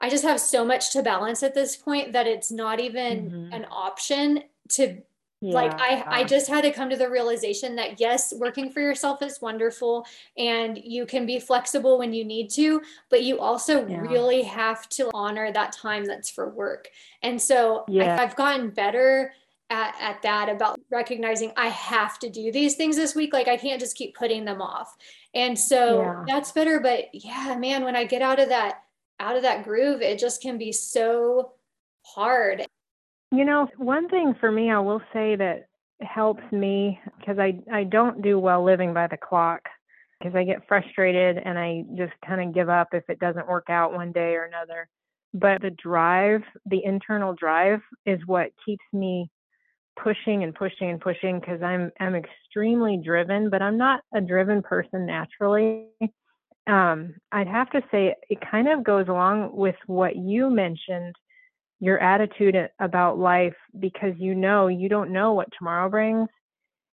i 0.00 0.08
just 0.08 0.24
have 0.24 0.40
so 0.40 0.64
much 0.64 0.92
to 0.92 1.02
balance 1.02 1.42
at 1.42 1.54
this 1.54 1.76
point 1.76 2.12
that 2.12 2.26
it's 2.26 2.50
not 2.50 2.80
even 2.80 3.30
mm-hmm. 3.30 3.52
an 3.52 3.66
option 3.70 4.42
to 4.68 4.98
yeah. 5.42 5.54
like 5.54 5.72
i 5.80 6.04
i 6.06 6.24
just 6.24 6.48
had 6.48 6.62
to 6.62 6.72
come 6.72 6.88
to 6.88 6.96
the 6.96 7.08
realization 7.08 7.76
that 7.76 8.00
yes 8.00 8.32
working 8.36 8.70
for 8.70 8.80
yourself 8.80 9.22
is 9.22 9.40
wonderful 9.40 10.06
and 10.38 10.78
you 10.82 11.04
can 11.04 11.26
be 11.26 11.38
flexible 11.38 11.98
when 11.98 12.12
you 12.12 12.24
need 12.24 12.48
to 12.48 12.80
but 13.10 13.22
you 13.22 13.38
also 13.38 13.86
yeah. 13.86 14.00
really 14.00 14.42
have 14.42 14.88
to 14.88 15.10
honor 15.14 15.52
that 15.52 15.72
time 15.72 16.04
that's 16.04 16.30
for 16.30 16.48
work 16.48 16.88
and 17.22 17.40
so 17.40 17.84
yeah. 17.88 18.16
I, 18.16 18.22
i've 18.22 18.36
gotten 18.36 18.70
better 18.70 19.32
at, 19.72 19.96
at 19.98 20.22
that 20.22 20.50
about 20.50 20.78
recognizing 20.90 21.50
I 21.56 21.68
have 21.68 22.18
to 22.18 22.28
do 22.28 22.52
these 22.52 22.74
things 22.74 22.94
this 22.94 23.14
week. 23.14 23.32
Like 23.32 23.48
I 23.48 23.56
can't 23.56 23.80
just 23.80 23.96
keep 23.96 24.14
putting 24.14 24.44
them 24.44 24.60
off. 24.60 24.94
And 25.34 25.58
so 25.58 26.02
yeah. 26.02 26.24
that's 26.26 26.52
better. 26.52 26.78
But 26.78 27.06
yeah, 27.14 27.56
man, 27.58 27.82
when 27.82 27.96
I 27.96 28.04
get 28.04 28.20
out 28.20 28.38
of 28.38 28.50
that, 28.50 28.82
out 29.18 29.36
of 29.36 29.42
that 29.42 29.64
groove, 29.64 30.02
it 30.02 30.18
just 30.18 30.42
can 30.42 30.58
be 30.58 30.72
so 30.72 31.52
hard. 32.02 32.66
You 33.30 33.46
know, 33.46 33.66
one 33.78 34.10
thing 34.10 34.34
for 34.38 34.52
me, 34.52 34.70
I 34.70 34.78
will 34.78 35.00
say 35.14 35.36
that 35.36 35.68
helps 36.02 36.42
me 36.52 37.00
because 37.18 37.38
I, 37.38 37.58
I 37.72 37.84
don't 37.84 38.20
do 38.20 38.38
well 38.38 38.62
living 38.62 38.92
by 38.92 39.06
the 39.06 39.16
clock 39.16 39.62
because 40.18 40.36
I 40.36 40.44
get 40.44 40.68
frustrated 40.68 41.38
and 41.42 41.58
I 41.58 41.84
just 41.96 42.12
kind 42.26 42.46
of 42.46 42.54
give 42.54 42.68
up 42.68 42.88
if 42.92 43.04
it 43.08 43.20
doesn't 43.20 43.48
work 43.48 43.70
out 43.70 43.94
one 43.94 44.12
day 44.12 44.34
or 44.34 44.44
another. 44.44 44.86
But 45.32 45.62
the 45.62 45.70
drive, 45.70 46.42
the 46.66 46.84
internal 46.84 47.34
drive, 47.34 47.80
is 48.04 48.20
what 48.26 48.50
keeps 48.66 48.84
me 48.92 49.30
pushing 50.00 50.42
and 50.42 50.54
pushing 50.54 50.90
and 50.90 51.00
pushing 51.00 51.40
because 51.40 51.62
I'm 51.62 51.90
I'm 52.00 52.14
extremely 52.14 53.00
driven, 53.02 53.50
but 53.50 53.62
I'm 53.62 53.76
not 53.76 54.00
a 54.14 54.20
driven 54.20 54.62
person 54.62 55.06
naturally. 55.06 55.86
Um, 56.66 57.14
I'd 57.32 57.48
have 57.48 57.70
to 57.70 57.82
say 57.90 58.14
it 58.30 58.38
kind 58.48 58.68
of 58.68 58.84
goes 58.84 59.08
along 59.08 59.56
with 59.56 59.74
what 59.86 60.16
you 60.16 60.48
mentioned, 60.48 61.14
your 61.80 61.98
attitude 61.98 62.56
about 62.78 63.18
life, 63.18 63.56
because 63.78 64.14
you 64.18 64.34
know 64.34 64.68
you 64.68 64.88
don't 64.88 65.12
know 65.12 65.32
what 65.32 65.48
tomorrow 65.58 65.88
brings, 65.88 66.28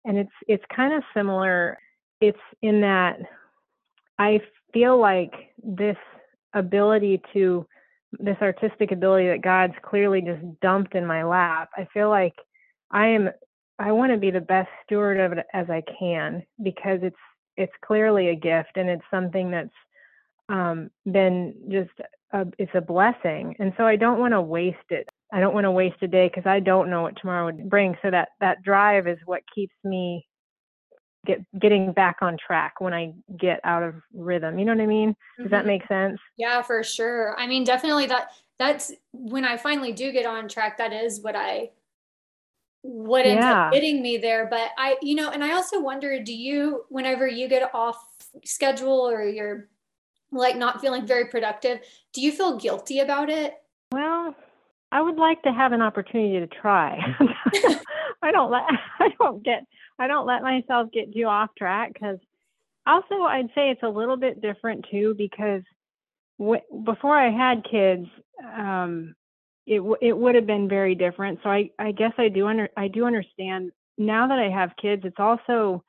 and 0.06 0.18
it's 0.18 0.32
it's 0.48 0.64
kind 0.76 0.94
of 0.94 1.04
similar. 1.14 1.78
It's 2.22 2.40
in 2.62 2.82
that 2.82 3.20
I 4.18 4.42
feel 4.74 5.00
like 5.00 5.34
this 5.64 5.98
ability 6.54 7.22
to 7.34 7.66
this 8.14 8.38
artistic 8.42 8.92
ability 8.92 9.28
that 9.28 9.42
God's 9.42 9.76
clearly 9.84 10.22
just 10.22 10.42
dumped 10.62 10.96
in 10.96 11.06
my 11.06 11.24
lap. 11.24 11.70
I 11.78 11.88
feel 11.94 12.10
like 12.10 12.34
I 12.92 13.08
am 13.08 13.30
I 13.78 13.92
want 13.94 14.12
to 14.12 14.18
be 14.18 14.32
the 14.32 14.42
best 14.42 14.70
steward 14.86 15.20
of 15.20 15.38
it 15.38 15.46
as 15.54 15.70
I 15.70 15.84
can 16.00 16.44
because 16.62 17.00
it's 17.02 17.16
it's 17.56 17.74
clearly 17.86 18.30
a 18.30 18.36
gift 18.36 18.72
and 18.76 18.90
it's 18.90 19.04
something 19.12 19.52
that's 19.52 19.70
um, 20.50 20.90
been 21.10 21.54
just 21.70 21.92
a, 22.34 22.46
it's 22.58 22.72
a 22.74 22.82
blessing 22.82 23.56
and 23.60 23.74
so 23.78 23.86
I 23.86 23.96
don't 23.96 24.20
want 24.20 24.34
to 24.34 24.42
waste 24.42 24.78
it. 24.90 25.08
I 25.32 25.40
don't 25.40 25.54
want 25.54 25.66
to 25.66 25.72
waste 25.72 26.02
a 26.02 26.08
day 26.08 26.28
because 26.28 26.48
I 26.50 26.60
don't 26.60 26.90
know 26.90 27.04
what 27.04 27.16
tomorrow 27.20 27.46
would 27.46 27.70
bring. 27.70 27.96
So 28.02 28.12
that 28.12 28.30
that 28.40 28.64
drive 28.64 29.08
is 29.08 29.18
what 29.26 29.42
keeps 29.54 29.76
me 29.84 30.26
get 31.26 31.40
getting 31.60 31.94
back 31.94 32.18
on 32.22 32.38
track 32.38 32.80
when 32.80 32.94
I 32.94 33.14
get 33.38 33.60
out 33.64 33.84
of 33.84 33.96
rhythm. 34.14 34.58
You 34.58 34.66
know 34.66 34.74
what 34.74 34.82
I 34.82 34.88
mean? 34.88 35.16
Does 35.38 35.46
mm-hmm. 35.46 35.52
that 35.54 35.66
make 35.66 35.88
sense? 35.88 36.20
Yeah, 36.38 36.62
for 36.62 36.84
sure. 36.84 37.40
I 37.40 37.48
mean, 37.48 37.64
definitely 37.64 38.08
that 38.08 38.32
that's 38.58 38.92
when 39.12 39.46
I 39.46 39.58
finally 39.58 39.94
do 39.94 40.12
get 40.12 40.26
on 40.26 40.48
track, 40.48 40.78
that 40.78 40.92
is 40.92 41.22
what 41.22 41.36
I 41.36 41.70
what 42.82 43.26
ends 43.26 43.44
yeah. 43.44 43.68
up 43.68 43.74
getting 43.74 44.02
me 44.02 44.18
there. 44.18 44.48
But 44.50 44.72
I, 44.78 44.98
you 45.02 45.16
know, 45.16 45.32
and 45.32 45.44
I 45.44 45.54
also 45.54 45.82
wonder, 45.82 46.22
do 46.24 46.34
you 46.34 46.86
whenever 46.90 47.28
you 47.28 47.48
get 47.48 47.74
off 47.74 47.98
schedule 48.46 49.08
or 49.10 49.24
you're 49.24 49.70
like 50.32 50.56
not 50.56 50.82
feeling 50.82 51.06
very 51.06 51.26
productive, 51.26 51.80
do 52.14 52.22
you 52.22 52.32
feel 52.32 52.58
guilty 52.58 53.00
about 53.00 53.30
it? 53.30 53.56
Well, 53.92 54.36
I 54.92 55.02
would 55.02 55.18
like 55.18 55.42
to 55.44 55.52
have 55.52 55.72
an 55.72 55.82
opportunity 55.82 56.40
to 56.40 56.48
try. 56.48 57.00
I 58.22 58.32
don't 58.32 58.52
let 58.52 58.64
I 59.00 59.10
don't 59.20 59.44
get 59.44 59.66
I 59.98 60.08
don't 60.08 60.26
let 60.26 60.42
myself 60.42 60.92
get 60.92 61.14
too 61.14 61.26
off 61.26 61.50
track 61.58 61.94
because 61.94 62.20
also 62.86 63.24
I'd 63.24 63.50
say 63.56 63.70
it's 63.70 63.84
a 63.84 63.90
little 63.90 64.18
bit 64.18 64.42
different 64.42 64.86
too 64.90 65.16
because 65.18 65.62
w- 66.40 66.62
before 66.84 67.18
I 67.18 67.32
had 67.32 67.66
kids, 67.70 68.08
um, 68.44 69.16
it 69.70 69.78
w- 69.78 69.98
it 70.02 70.18
would 70.18 70.34
have 70.34 70.48
been 70.48 70.68
very 70.68 70.96
different. 70.96 71.40
So 71.44 71.50
I 71.50 71.70
I 71.78 71.92
guess 71.92 72.12
I 72.18 72.28
do 72.28 72.48
under 72.48 72.70
I 72.76 72.88
do 72.88 73.06
understand 73.06 73.72
now 73.98 74.28
that 74.28 74.40
I 74.40 74.50
have 74.50 74.72
kids. 74.82 75.04
It's 75.06 75.20
also 75.20 75.84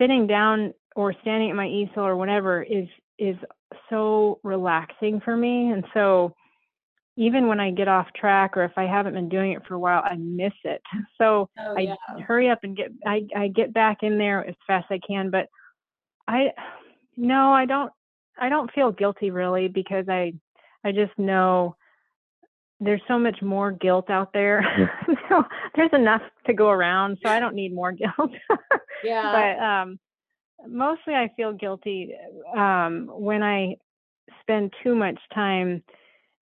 sitting 0.00 0.26
down 0.26 0.74
or 0.96 1.14
standing 1.22 1.50
at 1.50 1.56
my 1.56 1.68
easel 1.68 2.04
or 2.04 2.16
whatever 2.16 2.62
is 2.62 2.88
is 3.18 3.36
so 3.88 4.40
relaxing 4.42 5.20
for 5.20 5.36
me, 5.36 5.70
and 5.70 5.84
so 5.94 6.34
even 7.16 7.46
when 7.46 7.60
I 7.60 7.70
get 7.70 7.86
off 7.86 8.08
track 8.16 8.56
or 8.56 8.64
if 8.64 8.76
I 8.76 8.86
haven't 8.86 9.14
been 9.14 9.28
doing 9.28 9.52
it 9.52 9.64
for 9.68 9.74
a 9.74 9.78
while, 9.78 10.02
I 10.04 10.16
miss 10.16 10.52
it. 10.64 10.82
So 11.16 11.48
oh, 11.60 11.78
yeah. 11.78 11.94
I 12.08 12.20
hurry 12.20 12.50
up 12.50 12.64
and 12.64 12.76
get 12.76 12.90
I, 13.06 13.24
I 13.36 13.46
get 13.46 13.72
back 13.72 14.02
in 14.02 14.18
there 14.18 14.44
as 14.44 14.56
fast 14.66 14.86
as 14.90 14.98
I 15.00 15.06
can. 15.06 15.30
But 15.30 15.46
I 16.26 16.50
no, 17.16 17.52
I 17.52 17.66
don't 17.66 17.92
I 18.36 18.48
don't 18.48 18.72
feel 18.72 18.90
guilty 18.90 19.30
really 19.30 19.68
because 19.68 20.06
I 20.08 20.32
I 20.82 20.90
just 20.90 21.16
know 21.16 21.76
there's 22.80 23.02
so 23.08 23.18
much 23.18 23.40
more 23.42 23.72
guilt 23.72 24.10
out 24.10 24.32
there. 24.32 24.62
so 25.28 25.44
there's 25.74 25.92
enough 25.92 26.22
to 26.46 26.52
go 26.52 26.68
around. 26.68 27.18
So 27.22 27.30
I 27.30 27.40
don't 27.40 27.54
need 27.54 27.74
more 27.74 27.92
guilt. 27.92 28.32
yeah. 29.04 29.32
But 29.32 29.64
um 29.64 29.98
mostly 30.66 31.14
I 31.14 31.30
feel 31.36 31.52
guilty 31.52 32.14
um 32.56 33.08
when 33.10 33.42
I 33.42 33.76
spend 34.40 34.72
too 34.82 34.94
much 34.94 35.18
time 35.34 35.82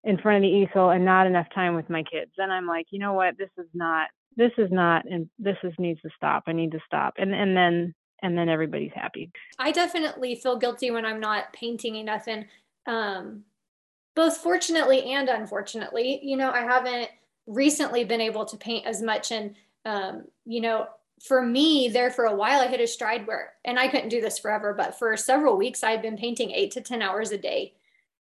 in 0.04 0.18
front 0.18 0.38
of 0.38 0.42
the 0.42 0.58
easel 0.58 0.90
and 0.90 1.06
not 1.06 1.28
enough 1.28 1.48
time 1.54 1.76
with 1.76 1.90
my 1.90 2.04
kids. 2.04 2.32
Then 2.38 2.50
I'm 2.50 2.66
like, 2.66 2.88
you 2.90 3.00
know 3.00 3.14
what, 3.14 3.38
this 3.38 3.52
is 3.58 3.68
not 3.74 4.08
this 4.38 4.52
is 4.58 4.72
not 4.72 5.06
and 5.06 5.30
this 5.38 5.58
is 5.64 5.74
needs 5.78 6.02
to 6.02 6.10
stop. 6.16 6.44
I 6.48 6.54
need 6.54 6.72
to 6.72 6.80
stop. 6.86 7.16
And 7.18 7.34
and 7.36 7.56
then 7.56 7.94
and 8.24 8.38
then 8.38 8.50
everybody's 8.50 8.92
happy. 8.94 9.32
I 9.60 9.72
definitely 9.72 10.36
feel 10.36 10.58
guilty 10.58 10.92
when 10.92 11.06
I'm 11.06 11.20
not 11.20 11.52
painting 11.54 11.96
enough 11.96 12.28
and 12.28 12.46
um 12.88 13.44
both 14.16 14.38
fortunately 14.38 15.12
and 15.14 15.30
unfortunately, 15.30 16.20
you 16.24 16.38
know, 16.38 16.52
I 16.52 16.62
haven't 16.62 17.10
recently 17.48 18.04
been 18.04 18.22
able 18.22 18.46
to 18.46 18.58
paint 18.58 18.86
as 18.86 19.02
much 19.02 19.32
and 19.32 19.56
um 19.86 20.26
you 20.46 20.62
know, 20.62 20.88
for 21.22 21.42
me 21.42 21.90
there 21.90 22.12
for 22.12 22.26
a 22.26 22.36
while 22.36 22.62
I 22.62 22.68
hit 22.68 22.80
a 22.80 22.88
stride 22.88 23.28
where 23.28 23.54
and 23.66 23.80
I 23.80 23.88
couldn't 23.88 24.10
do 24.10 24.22
this 24.22 24.40
forever, 24.40 24.74
but 24.74 24.98
for 24.98 25.16
several 25.18 25.58
weeks 25.58 25.84
I 25.84 25.92
had 25.92 26.02
been 26.02 26.18
painting 26.18 26.52
8 26.52 26.72
to 26.72 26.82
10 26.82 27.02
hours 27.02 27.32
a 27.32 27.38
day 27.38 27.74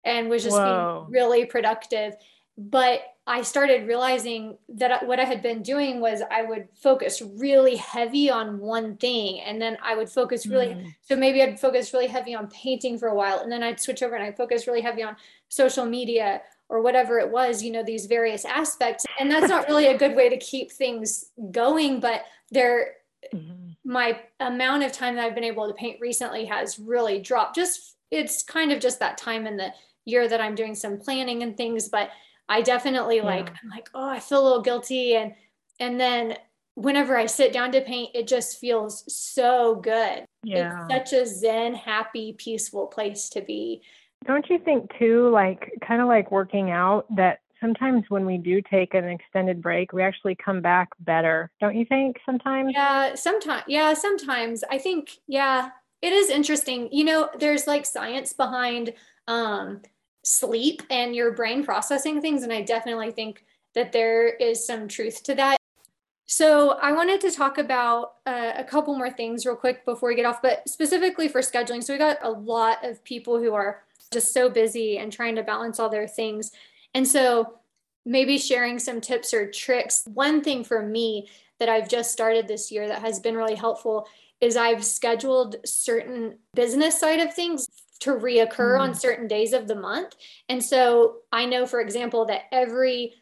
and 0.04 0.30
was 0.30 0.44
just 0.44 0.56
Whoa. 0.56 1.06
being 1.06 1.12
really 1.12 1.46
productive. 1.46 2.16
But 2.58 3.02
I 3.28 3.42
started 3.42 3.88
realizing 3.88 4.58
that 4.70 5.06
what 5.06 5.20
I 5.20 5.26
had 5.26 5.42
been 5.42 5.62
doing 5.62 6.00
was 6.00 6.22
I 6.32 6.44
would 6.44 6.70
focus 6.82 7.22
really 7.22 7.76
heavy 7.76 8.30
on 8.30 8.60
one 8.60 8.96
thing 8.96 9.42
and 9.42 9.62
then 9.62 9.78
I 9.84 9.96
would 9.96 10.10
focus 10.10 10.48
really 10.48 10.68
mm. 10.68 10.96
so 11.02 11.16
maybe 11.18 11.44
I'd 11.44 11.60
focus 11.60 11.94
really 11.94 12.08
heavy 12.08 12.34
on 12.34 12.48
painting 12.48 12.98
for 12.98 13.10
a 13.10 13.16
while 13.16 13.40
and 13.40 13.52
then 13.52 13.64
I'd 13.64 13.82
switch 13.82 14.02
over 14.02 14.16
and 14.16 14.24
I'd 14.24 14.38
focus 14.38 14.66
really 14.66 14.82
heavy 14.82 15.04
on 15.04 15.18
social 15.50 15.86
media 15.86 16.42
or 16.70 16.82
whatever 16.82 17.20
it 17.20 17.30
was, 17.30 17.64
you 17.64 17.72
know, 17.72 17.84
these 17.84 18.06
various 18.06 18.46
aspects. 18.46 19.06
And 19.20 19.32
that's 19.32 19.50
not 19.50 19.68
really 19.68 19.88
a 19.88 19.98
good 19.98 20.16
way 20.16 20.30
to 20.30 20.38
keep 20.38 20.72
things 20.72 21.32
going, 21.52 22.00
but 22.00 22.24
there 22.52 22.96
mm-hmm. 23.34 23.72
my 23.84 24.20
amount 24.40 24.84
of 24.84 24.92
time 24.92 25.16
that 25.16 25.26
I've 25.26 25.36
been 25.36 25.44
able 25.44 25.68
to 25.68 25.74
paint 25.74 26.00
recently 26.02 26.46
has 26.46 26.80
really 26.80 27.20
dropped. 27.20 27.56
Just 27.56 27.96
it's 28.10 28.44
kind 28.44 28.72
of 28.72 28.80
just 28.80 29.00
that 29.00 29.18
time 29.18 29.48
in 29.48 29.58
the 29.58 29.74
year 30.06 30.28
that 30.28 30.40
I'm 30.40 30.56
doing 30.56 30.76
some 30.76 30.98
planning 30.98 31.44
and 31.44 31.58
things, 31.58 31.90
but 31.90 32.10
I 32.50 32.62
definitely 32.62 33.18
yeah. 33.18 33.24
like 33.24 33.50
I'm 33.50 33.70
like, 33.70 33.90
oh, 33.94 34.10
I 34.10 34.20
feel 34.20 34.42
a 34.42 34.46
little 34.46 34.62
guilty 34.62 35.16
and 35.16 35.34
and 35.80 36.00
then 36.00 36.38
whenever 36.78 37.18
I 37.18 37.26
sit 37.26 37.52
down 37.52 37.72
to 37.72 37.82
paint, 37.82 38.12
it 38.14 38.28
just 38.28 38.60
feels 38.60 39.04
so 39.12 39.76
good. 39.76 40.26
Yeah. 40.44 40.86
It's 40.90 41.12
such 41.12 41.20
a 41.20 41.26
zen, 41.26 41.74
happy, 41.74 42.34
peaceful 42.34 42.86
place 42.86 43.30
to 43.30 43.42
be. 43.42 43.82
Don't 44.26 44.48
you 44.48 44.60
think 44.60 44.92
too, 45.00 45.30
like 45.30 45.72
kind 45.86 46.02
of 46.02 46.08
like 46.08 46.32
working 46.32 46.70
out, 46.70 47.08
that 47.16 47.40
sometimes 47.60 48.04
when 48.10 48.28
we 48.28 48.38
do 48.38 48.62
take 48.62 48.94
an 48.94 49.06
extended 49.06 49.60
break, 49.62 49.92
we 49.92 50.04
actually 50.04 50.36
come 50.36 50.62
back 50.62 50.90
better. 51.00 51.50
Don't 51.60 51.76
you 51.76 51.86
think 51.86 52.18
sometimes? 52.26 52.72
Yeah, 52.76 53.16
sometimes. 53.16 53.64
Yeah, 53.68 53.94
sometimes. 53.94 54.64
I 54.70 54.78
think, 54.78 55.18
yeah, 55.28 55.70
it 56.04 56.14
is 56.14 56.30
interesting. 56.30 56.90
You 56.92 57.06
know, 57.06 57.30
there's 57.40 57.66
like 57.66 57.86
science 57.86 58.34
behind 58.34 58.94
um 59.28 59.82
sleep 60.24 60.82
and 60.90 61.16
your 61.16 61.32
brain 61.32 61.64
processing 61.64 62.22
things. 62.22 62.44
And 62.44 62.52
I 62.52 62.62
definitely 62.62 63.12
think 63.12 63.44
that 63.76 63.92
there 63.92 64.28
is 64.28 64.66
some 64.66 64.88
truth 64.88 65.24
to 65.24 65.36
that. 65.36 65.58
So 66.26 66.72
I 66.82 66.92
wanted 66.92 67.22
to 67.22 67.32
talk 67.32 67.58
about 67.58 68.16
uh, 68.26 68.52
a 68.58 68.64
couple 68.64 68.96
more 68.98 69.10
things 69.10 69.46
real 69.46 69.56
quick 69.56 69.86
before 69.86 70.10
we 70.10 70.16
get 70.16 70.26
off, 70.26 70.42
but 70.42 70.68
specifically 70.68 71.30
for 71.30 71.40
scheduling. 71.40 71.82
So 71.82 71.94
we 71.94 72.00
got 72.00 72.18
a 72.22 72.30
lot 72.30 72.84
of 72.84 73.02
people 73.04 73.40
who 73.40 73.54
are 73.54 73.84
just 74.12 74.34
so 74.34 74.50
busy 74.50 74.98
and 74.98 75.12
trying 75.12 75.36
to 75.36 75.44
balance 75.44 75.80
all 75.80 75.90
their 75.90 76.08
things. 76.08 76.52
And 76.94 77.08
so 77.08 77.60
maybe 78.06 78.38
sharing 78.38 78.78
some 78.80 79.00
tips 79.00 79.34
or 79.34 79.50
tricks. 79.50 80.04
One 80.14 80.42
thing 80.42 80.64
for 80.64 80.82
me 80.82 81.30
that 81.60 81.70
I've 81.70 81.90
just 81.90 82.12
started 82.12 82.48
this 82.48 82.72
year 82.72 82.88
that 82.88 83.02
has 83.02 83.20
been 83.20 83.36
really 83.36 83.56
helpful 83.56 84.08
is 84.42 84.58
I've 84.58 84.84
scheduled 84.84 85.56
certain 85.66 86.38
business 86.54 87.00
side 87.00 87.20
of 87.20 87.34
things 87.34 87.68
to 88.00 88.12
reoccur 88.12 88.78
mm. 88.78 88.80
on 88.80 88.94
certain 88.94 89.28
days 89.28 89.54
of 89.54 89.68
the 89.68 89.76
month. 89.76 90.16
And 90.50 90.64
so 90.64 91.18
I 91.32 91.46
know, 91.46 91.66
for 91.66 91.82
example, 91.82 92.26
that 92.26 92.44
every 92.52 93.14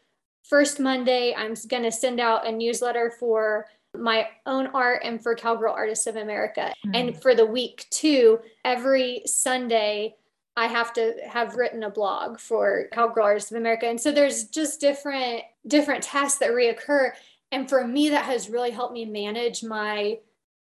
first 0.44 0.80
Monday, 0.80 1.34
I'm 1.36 1.54
going 1.68 1.82
to 1.82 1.92
send 1.92 2.20
out 2.20 2.46
a 2.46 2.52
newsletter 2.52 3.12
for 3.18 3.66
my 3.94 4.28
own 4.44 4.66
art 4.68 5.02
and 5.04 5.22
for 5.22 5.34
Cowgirl 5.34 5.72
Artists 5.72 6.06
of 6.06 6.16
America. 6.16 6.72
Mm. 6.86 6.96
And 6.96 7.22
for 7.22 7.34
the 7.34 7.46
week 7.46 7.86
two, 7.90 8.40
every 8.64 9.22
Sunday, 9.26 10.14
I 10.56 10.66
have 10.66 10.92
to 10.94 11.14
have 11.28 11.56
written 11.56 11.82
a 11.82 11.90
blog 11.90 12.40
for 12.40 12.88
Cowgirl 12.92 13.24
Artists 13.24 13.50
of 13.50 13.58
America. 13.58 13.86
And 13.86 14.00
so 14.00 14.10
there's 14.10 14.44
just 14.44 14.80
different 14.80 15.42
different 15.66 16.02
tasks 16.02 16.38
that 16.38 16.50
reoccur. 16.50 17.10
And 17.52 17.68
for 17.68 17.86
me, 17.86 18.08
that 18.10 18.24
has 18.24 18.48
really 18.48 18.70
helped 18.70 18.94
me 18.94 19.04
manage 19.04 19.62
my 19.62 20.18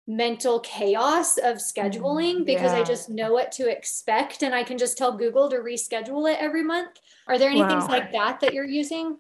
mental 0.06 0.60
chaos 0.60 1.38
of 1.38 1.56
scheduling 1.56 2.40
mm, 2.40 2.46
because 2.46 2.72
yeah. 2.72 2.80
I 2.80 2.82
just 2.82 3.08
know 3.08 3.32
what 3.32 3.52
to 3.52 3.70
expect 3.70 4.42
and 4.42 4.54
I 4.54 4.62
can 4.62 4.76
just 4.76 4.98
tell 4.98 5.16
Google 5.16 5.48
to 5.50 5.56
reschedule 5.56 6.30
it 6.30 6.38
every 6.40 6.62
month. 6.62 7.00
Are 7.26 7.38
there 7.38 7.50
any 7.50 7.62
wow. 7.62 7.68
things 7.68 7.88
like 7.88 8.12
that 8.12 8.40
that 8.40 8.52
you're 8.52 8.64
using? 8.64 9.16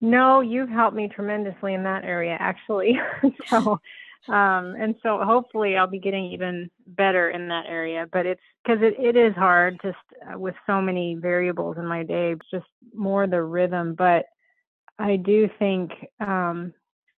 No, 0.00 0.40
you've 0.40 0.68
helped 0.68 0.96
me 0.96 1.08
tremendously 1.08 1.74
in 1.74 1.82
that 1.84 2.04
area 2.04 2.36
actually. 2.38 2.98
so 3.46 3.80
um 4.28 4.76
and 4.78 4.94
so 5.02 5.18
hopefully 5.24 5.76
I'll 5.76 5.88
be 5.88 5.98
getting 5.98 6.26
even 6.26 6.70
better 6.86 7.30
in 7.30 7.48
that 7.48 7.66
area, 7.66 8.06
but 8.12 8.24
it's 8.24 8.40
cuz 8.64 8.78
it, 8.82 8.94
it 9.00 9.16
is 9.16 9.34
hard 9.34 9.80
just 9.82 9.98
uh, 10.32 10.38
with 10.38 10.54
so 10.64 10.80
many 10.80 11.16
variables 11.16 11.76
in 11.76 11.86
my 11.86 12.04
day, 12.04 12.36
just 12.52 12.66
more 12.94 13.26
the 13.26 13.42
rhythm, 13.42 13.94
but 13.94 14.26
I 14.96 15.16
do 15.16 15.48
think 15.58 15.90
um, 16.20 16.72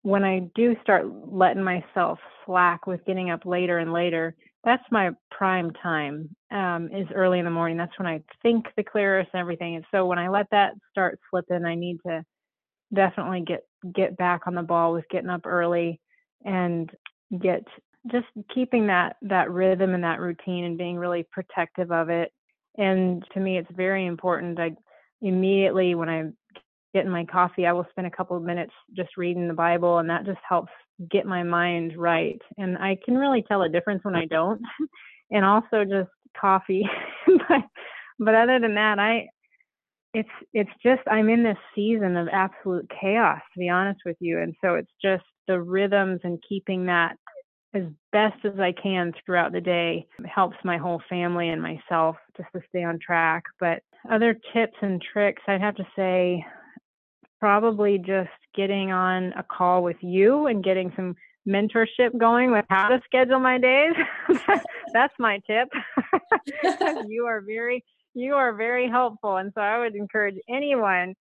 when 0.04 0.24
I 0.24 0.42
do 0.56 0.76
start 0.82 1.06
letting 1.28 1.64
myself 1.64 2.20
slack 2.46 2.88
with 2.88 3.06
getting 3.06 3.32
up 3.32 3.46
later 3.46 3.80
and 3.80 3.92
later, 3.94 4.36
that's 4.64 4.84
my 4.92 5.12
prime 5.32 5.72
time 5.82 6.30
um, 6.52 6.90
is 6.94 7.08
early 7.16 7.40
in 7.40 7.46
the 7.46 7.52
morning. 7.52 7.78
That's 7.78 7.98
when 7.98 8.08
I 8.08 8.22
think 8.42 8.66
the 8.78 8.84
clearest 8.84 9.32
and 9.34 9.42
everything. 9.42 9.76
And 9.76 9.86
so 9.92 10.06
when 10.06 10.20
I 10.20 10.30
let 10.30 10.48
that 10.52 10.74
start 10.92 11.20
slipping, 11.30 11.66
I 11.66 11.76
need 11.76 11.98
to 12.06 12.24
definitely 12.94 13.42
get 13.42 13.62
get 13.94 14.16
back 14.18 14.42
on 14.46 14.56
the 14.56 14.62
ball 14.62 14.94
with 14.94 15.06
getting 15.10 15.30
up 15.30 15.46
early 15.46 16.00
and 16.46 16.90
get 17.42 17.64
just 18.12 18.28
keeping 18.54 18.88
that 18.88 19.16
that 19.22 19.52
rhythm 19.52 19.94
and 19.94 20.04
that 20.04 20.20
routine 20.20 20.66
and 20.66 20.78
being 20.78 20.98
really 20.98 21.26
protective 21.32 21.92
of 21.92 22.10
it. 22.10 22.32
And 22.78 23.24
to 23.34 23.40
me, 23.40 23.58
it's 23.58 23.72
very 23.76 24.06
important. 24.06 24.60
I 24.60 24.72
immediately 25.22 25.96
when 25.96 26.10
I 26.10 26.24
get 26.94 27.06
in 27.06 27.12
my 27.12 27.26
coffee, 27.26 27.66
I 27.66 27.74
will 27.74 27.88
spend 27.92 28.08
a 28.08 28.12
couple 28.12 28.38
of 28.38 28.44
minutes 28.44 28.74
just 28.96 29.18
reading 29.18 29.48
the 29.48 29.54
Bible, 29.54 29.98
and 29.98 30.10
that 30.10 30.26
just 30.26 30.40
helps 30.48 30.72
get 31.12 31.26
my 31.26 31.44
mind 31.44 31.98
right. 31.98 32.42
And 32.58 32.78
I 32.78 32.98
can 33.04 33.16
really 33.16 33.44
tell 33.48 33.64
a 33.64 33.70
difference 33.70 34.04
when 34.04 34.16
I 34.16 34.26
don't. 34.26 34.62
and 35.32 35.44
also 35.44 35.84
just 35.84 36.10
coffee. 36.40 36.88
but 37.28 37.62
but 38.20 38.36
other 38.36 38.60
than 38.60 38.76
that, 38.76 39.00
I 39.00 39.28
it's 40.14 40.30
it's 40.54 40.70
just 40.84 41.02
I'm 41.10 41.30
in 41.30 41.44
this 41.44 41.58
season 41.76 42.16
of 42.16 42.28
absolute 42.32 42.90
chaos 43.02 43.42
to 43.54 43.60
be 43.60 43.70
honest 43.70 44.02
with 44.06 44.18
you. 44.20 44.40
And 44.40 44.56
so 44.64 44.76
it's 44.76 44.92
just 45.02 45.24
the 45.48 45.62
rhythms 45.62 46.22
and 46.24 46.42
keeping 46.48 46.86
that 46.86 47.16
as 47.74 47.84
best 48.12 48.46
as 48.46 48.60
I 48.60 48.72
can 48.72 49.12
throughout 49.26 49.52
the 49.52 49.60
day 49.60 50.06
helps 50.26 50.58
my 50.64 50.78
whole 50.78 51.02
family 51.10 51.50
and 51.50 51.62
myself 51.62 52.16
just 52.38 52.50
to 52.54 52.62
stay 52.70 52.84
on 52.84 53.00
track. 53.00 53.44
But 53.60 53.82
other 54.12 54.38
tips 54.54 54.78
and 54.82 55.02
tricks, 55.02 55.42
I'd 55.48 55.62
have 55.62 55.76
to 55.76 55.88
say 55.96 56.46
probably 57.44 57.98
just 57.98 58.30
getting 58.56 58.94
on 58.94 59.34
a 59.34 59.44
call 59.44 59.84
with 59.84 59.98
you 60.00 60.48
and 60.48 60.64
getting 60.64 60.94
some 60.96 61.14
mentorship 61.46 62.18
going 62.18 62.54
with 62.54 62.64
how 62.70 62.88
to 62.88 63.02
schedule 63.04 63.38
my 63.38 63.58
days. 63.58 63.92
That's 64.94 65.14
my 65.20 65.42
tip. 65.46 65.68
you 67.06 67.26
are 67.26 67.42
very 67.42 67.84
you 68.14 68.36
are 68.36 68.54
very 68.54 68.88
helpful 68.88 69.36
and 69.36 69.52
so 69.54 69.60
I 69.60 69.78
would 69.80 69.94
encourage 69.94 70.38
anyone 70.48 71.16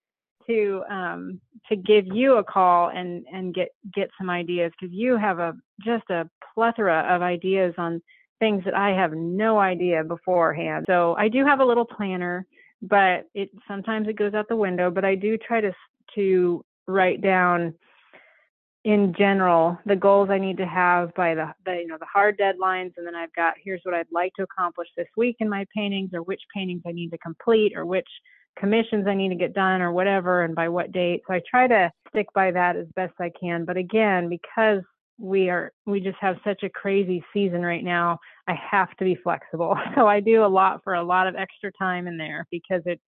to 0.47 0.85
um, 0.89 1.41
to 1.69 1.75
give 1.75 2.07
you 2.07 2.37
a 2.37 2.45
call 2.45 2.91
and 2.91 3.27
and 3.33 3.53
get 3.53 3.71
get 3.93 4.09
some 4.17 4.31
ideas 4.31 4.71
because 4.81 4.95
you 4.95 5.17
have 5.17 5.41
a 5.41 5.55
just 5.85 6.09
a 6.09 6.31
plethora 6.55 7.05
of 7.13 7.23
ideas 7.23 7.75
on 7.79 8.01
things 8.39 8.63
that 8.65 8.75
I 8.75 8.91
have 8.91 9.13
no 9.13 9.59
idea 9.59 10.05
beforehand. 10.05 10.85
So 10.89 11.17
I 11.19 11.27
do 11.27 11.45
have 11.45 11.59
a 11.59 11.65
little 11.65 11.85
planner, 11.85 12.47
but 12.81 13.29
it 13.35 13.51
sometimes 13.67 14.07
it 14.07 14.17
goes 14.17 14.35
out 14.35 14.47
the 14.49 14.55
window. 14.55 14.89
But 14.89 15.05
I 15.05 15.17
do 15.17 15.37
try 15.37 15.61
to 15.61 15.73
to 16.15 16.65
write 16.87 17.21
down 17.23 17.75
in 18.85 19.15
general 19.17 19.79
the 19.87 19.95
goals 19.95 20.29
I 20.31 20.39
need 20.39 20.57
to 20.57 20.67
have 20.67 21.15
by 21.15 21.35
the, 21.35 21.53
the, 21.65 21.75
you 21.75 21.87
know 21.87 21.99
the 21.99 22.07
hard 22.13 22.37
deadlines 22.37 22.93
and 22.97 23.07
then 23.07 23.15
I've 23.15 23.33
got 23.35 23.55
here's 23.63 23.81
what 23.85 23.95
I'd 23.95 24.07
like 24.11 24.33
to 24.37 24.43
accomplish 24.43 24.89
this 24.97 25.07
week 25.17 25.37
in 25.39 25.49
my 25.49 25.65
paintings 25.75 26.11
or 26.13 26.23
which 26.23 26.41
paintings 26.55 26.83
I 26.87 26.93
need 26.93 27.11
to 27.11 27.19
complete 27.19 27.75
or 27.77 27.87
which 27.87 28.09
commissions 28.59 29.07
I 29.07 29.15
need 29.15 29.31
to 29.31 29.35
get 29.35 29.55
done 29.55 29.81
or 29.81 29.93
whatever 29.93 30.43
and 30.43 30.55
by 30.55 30.69
what 30.69 30.93
date. 30.93 31.23
So 31.27 31.35
I 31.35 31.41
try 31.49 31.67
to 31.69 31.91
stick 32.09 32.27
by 32.35 32.51
that 32.51 32.77
as 32.77 32.87
best 32.95 33.15
I 33.21 33.31
can. 33.41 33.65
But 33.65 33.77
again, 33.77 34.29
because 34.29 34.83
we 35.19 35.49
are 35.49 35.73
we 35.87 36.01
just 36.01 36.19
have 36.21 36.37
such 36.45 36.63
a 36.63 36.69
crazy 36.69 37.23
season 37.33 37.63
right 37.63 37.85
now, 37.85 38.19
I 38.49 38.55
have 38.71 38.95
to 38.97 39.05
be 39.05 39.15
flexible. 39.15 39.77
So 39.95 40.07
I 40.07 40.21
do 40.21 40.45
a 40.45 40.47
lot 40.47 40.81
for 40.83 40.95
a 40.95 41.03
lot 41.03 41.27
of 41.27 41.37
extra 41.37 41.71
time 41.79 42.07
in 42.07 42.17
there 42.17 42.47
because 42.51 42.83
it 42.87 43.01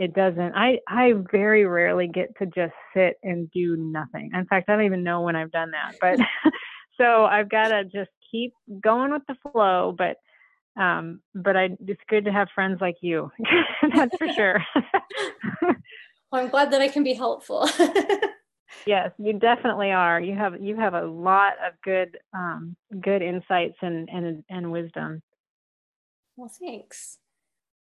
it 0.00 0.14
doesn't. 0.14 0.54
I 0.54 0.78
i 0.88 1.12
very 1.30 1.66
rarely 1.66 2.08
get 2.08 2.36
to 2.38 2.46
just 2.46 2.72
sit 2.94 3.18
and 3.22 3.50
do 3.50 3.76
nothing. 3.76 4.30
In 4.34 4.46
fact 4.46 4.68
i 4.68 4.74
don't 4.74 4.86
even 4.86 5.04
know 5.04 5.20
when 5.20 5.36
i've 5.36 5.52
done 5.52 5.70
that 5.72 5.94
but 6.00 6.18
so 6.98 7.26
i've 7.26 7.48
got 7.48 7.68
to 7.68 7.84
just 7.84 8.10
keep 8.30 8.54
going 8.82 9.12
with 9.12 9.22
the 9.28 9.36
flow 9.52 9.94
but 9.96 10.16
um 10.80 11.20
but 11.34 11.56
i 11.56 11.68
it's 11.86 12.00
good 12.08 12.24
to 12.24 12.32
have 12.32 12.48
friends 12.54 12.80
like 12.80 12.96
you 13.02 13.30
that's 13.94 14.16
for 14.16 14.28
sure. 14.28 14.64
Well 16.32 16.42
i'm 16.42 16.48
glad 16.48 16.72
that 16.72 16.80
i 16.80 16.88
can 16.88 17.04
be 17.04 17.14
helpful. 17.14 17.68
Yes 18.86 19.10
you 19.18 19.34
definitely 19.38 19.90
are. 19.90 20.18
You 20.20 20.34
have 20.34 20.62
you 20.62 20.76
have 20.76 20.94
a 20.94 21.04
lot 21.04 21.54
of 21.64 21.74
good 21.84 22.16
um 22.32 22.74
good 23.00 23.20
insights 23.20 23.76
and 23.82 24.08
and 24.10 24.42
and 24.48 24.72
wisdom. 24.72 25.22
Well 26.36 26.48
thanks 26.48 27.18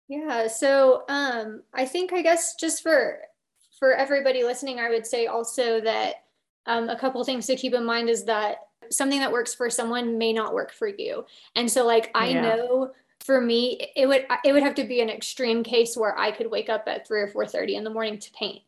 yeah. 0.08 0.46
So 0.46 1.04
um, 1.08 1.62
I 1.74 1.86
think 1.86 2.12
I 2.12 2.22
guess 2.22 2.54
just 2.54 2.82
for 2.82 3.20
for 3.78 3.92
everybody 3.92 4.42
listening, 4.42 4.78
I 4.80 4.88
would 4.88 5.06
say 5.06 5.26
also 5.26 5.80
that 5.80 6.24
um, 6.66 6.88
a 6.88 6.98
couple 6.98 7.22
things 7.24 7.46
to 7.46 7.56
keep 7.56 7.74
in 7.74 7.84
mind 7.84 8.08
is 8.08 8.24
that 8.24 8.58
something 8.90 9.20
that 9.20 9.32
works 9.32 9.54
for 9.54 9.68
someone 9.70 10.18
may 10.18 10.32
not 10.32 10.54
work 10.54 10.72
for 10.72 10.88
you. 10.88 11.24
And 11.54 11.70
so 11.70 11.86
like 11.86 12.10
I 12.14 12.28
yeah. 12.28 12.42
know 12.42 12.92
for 13.20 13.40
me 13.40 13.88
it 13.96 14.06
would 14.06 14.26
it 14.44 14.52
would 14.52 14.62
have 14.62 14.74
to 14.76 14.84
be 14.84 15.00
an 15.00 15.10
extreme 15.10 15.62
case 15.62 15.96
where 15.96 16.16
I 16.18 16.30
could 16.30 16.50
wake 16.50 16.68
up 16.68 16.84
at 16.86 17.06
three 17.06 17.20
or 17.20 17.28
four 17.28 17.46
thirty 17.46 17.76
in 17.76 17.84
the 17.84 17.90
morning 17.90 18.18
to 18.18 18.30
paint. 18.32 18.62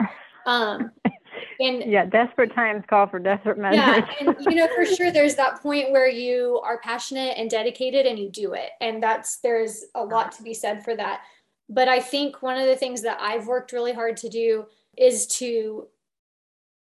Um, 0.47 0.91
and 1.61 1.91
yeah, 1.91 2.05
desperate 2.05 2.55
times 2.55 2.85
call 2.89 3.07
for 3.07 3.19
desperate 3.19 3.59
measures. 3.59 3.79
Yeah, 3.79 4.07
and 4.21 4.37
you 4.41 4.55
know 4.55 4.69
for 4.75 4.85
sure 4.85 5.11
there's 5.11 5.35
that 5.37 5.61
point 5.61 5.91
where 5.91 6.09
you 6.09 6.61
are 6.65 6.81
passionate 6.81 7.37
and 7.37 7.51
dedicated 7.51 8.07
and 8.07 8.19
you 8.19 8.31
do 8.31 8.55
it, 8.55 8.71
and 8.81 9.03
that's 9.03 9.39
there's 9.39 9.85
a 9.95 10.05
lot 10.05 10.33
to 10.33 10.43
be 10.43 10.55
said 10.55 10.85
for 10.85 10.95
that. 10.97 11.23
But 11.69 11.89
I 11.89 12.01
think 12.01 12.43
one 12.43 12.59
of 12.59 12.67
the 12.67 12.77
things 12.77 13.03
that 13.03 13.19
I've 13.21 13.47
worked 13.47 13.73
really 13.73 13.93
hard 13.93 14.17
to 14.19 14.29
do 14.29 14.67
is 14.97 15.27
to 15.27 15.87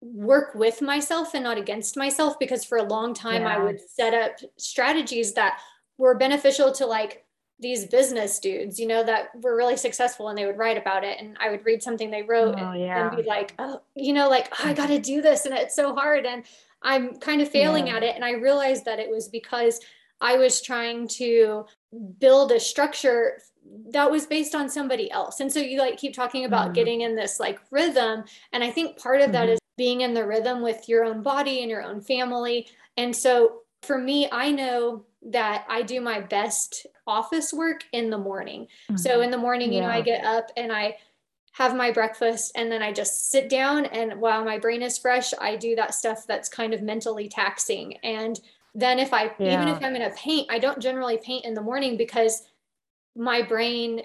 work 0.01 0.53
with 0.53 0.81
myself 0.81 1.33
and 1.33 1.43
not 1.43 1.57
against 1.57 1.97
myself 1.97 2.37
because 2.39 2.63
for 2.63 2.77
a 2.77 2.83
long 2.83 3.13
time 3.13 3.41
yeah. 3.41 3.57
I 3.57 3.63
would 3.63 3.79
set 3.81 4.13
up 4.13 4.37
strategies 4.57 5.33
that 5.33 5.59
were 5.97 6.15
beneficial 6.15 6.71
to 6.73 6.85
like 6.85 7.24
these 7.59 7.85
business 7.85 8.39
dudes, 8.39 8.79
you 8.79 8.87
know, 8.87 9.03
that 9.03 9.29
were 9.41 9.55
really 9.55 9.77
successful 9.77 10.27
and 10.27 10.37
they 10.37 10.45
would 10.45 10.57
write 10.57 10.77
about 10.77 11.03
it. 11.03 11.19
And 11.19 11.37
I 11.39 11.49
would 11.49 11.65
read 11.65 11.81
something 11.81 12.11
they 12.11 12.23
wrote 12.23 12.55
oh, 12.57 12.71
and, 12.71 12.81
yeah. 12.81 13.07
and, 13.07 13.15
be 13.15 13.23
like, 13.23 13.53
oh, 13.59 13.81
you 13.95 14.13
know, 14.13 14.29
like, 14.29 14.51
oh, 14.59 14.67
I 14.67 14.73
got 14.73 14.87
to 14.87 14.99
do 14.99 15.21
this. 15.21 15.45
And 15.45 15.55
it's 15.55 15.75
so 15.75 15.95
hard. 15.95 16.25
And 16.25 16.43
I'm 16.81 17.15
kind 17.17 17.41
of 17.41 17.49
failing 17.49 17.87
yeah. 17.87 17.97
at 17.97 18.03
it. 18.03 18.15
And 18.15 18.25
I 18.25 18.31
realized 18.31 18.85
that 18.85 18.99
it 18.99 19.09
was 19.09 19.29
because 19.29 19.79
I 20.19 20.37
was 20.37 20.61
trying 20.61 21.07
to 21.09 21.65
build 22.19 22.51
a 22.51 22.59
structure 22.59 23.39
that 23.91 24.11
was 24.11 24.25
based 24.25 24.53
on 24.53 24.69
somebody 24.69 25.09
else. 25.09 25.39
And 25.39 25.51
so 25.51 25.59
you 25.59 25.79
like 25.79 25.97
keep 25.97 26.13
talking 26.13 26.45
about 26.45 26.65
mm-hmm. 26.65 26.73
getting 26.73 27.01
in 27.01 27.15
this 27.15 27.39
like 27.39 27.59
rhythm. 27.71 28.23
And 28.51 28.63
I 28.63 28.71
think 28.71 28.99
part 28.99 29.21
of 29.21 29.25
mm-hmm. 29.25 29.33
that 29.33 29.49
is 29.49 29.59
being 29.77 30.01
in 30.01 30.13
the 30.13 30.25
rhythm 30.25 30.61
with 30.61 30.87
your 30.87 31.03
own 31.03 31.21
body 31.23 31.61
and 31.61 31.69
your 31.69 31.83
own 31.83 32.01
family. 32.01 32.67
And 32.97 33.15
so 33.15 33.61
for 33.81 33.97
me, 33.97 34.27
I 34.31 34.51
know 34.51 35.05
that 35.25 35.65
I 35.67 35.81
do 35.81 36.01
my 36.01 36.21
best 36.21 36.85
office 37.07 37.51
work 37.51 37.83
in 37.91 38.09
the 38.09 38.17
morning. 38.17 38.63
Mm-hmm. 38.63 38.97
So 38.97 39.21
in 39.21 39.31
the 39.31 39.37
morning, 39.37 39.73
you 39.73 39.79
yeah. 39.79 39.87
know, 39.87 39.93
I 39.93 40.01
get 40.01 40.23
up 40.23 40.51
and 40.55 40.71
I 40.71 40.97
have 41.53 41.75
my 41.75 41.91
breakfast 41.91 42.51
and 42.55 42.71
then 42.71 42.83
I 42.83 42.91
just 42.91 43.31
sit 43.31 43.49
down 43.49 43.85
and 43.85 44.19
while 44.19 44.43
my 44.43 44.59
brain 44.59 44.81
is 44.81 44.97
fresh, 44.97 45.33
I 45.39 45.55
do 45.55 45.75
that 45.77 45.93
stuff 45.95 46.25
that's 46.27 46.49
kind 46.49 46.73
of 46.73 46.81
mentally 46.81 47.29
taxing. 47.29 47.95
And 48.03 48.39
then 48.73 48.99
if 48.99 49.13
I 49.13 49.31
yeah. 49.39 49.53
even 49.53 49.69
if 49.69 49.81
I'm 49.81 49.93
going 49.93 50.09
to 50.09 50.15
paint, 50.15 50.47
I 50.51 50.59
don't 50.59 50.81
generally 50.81 51.17
paint 51.17 51.45
in 51.45 51.53
the 51.53 51.61
morning 51.61 51.95
because 51.95 52.43
my 53.15 53.41
brain 53.41 54.01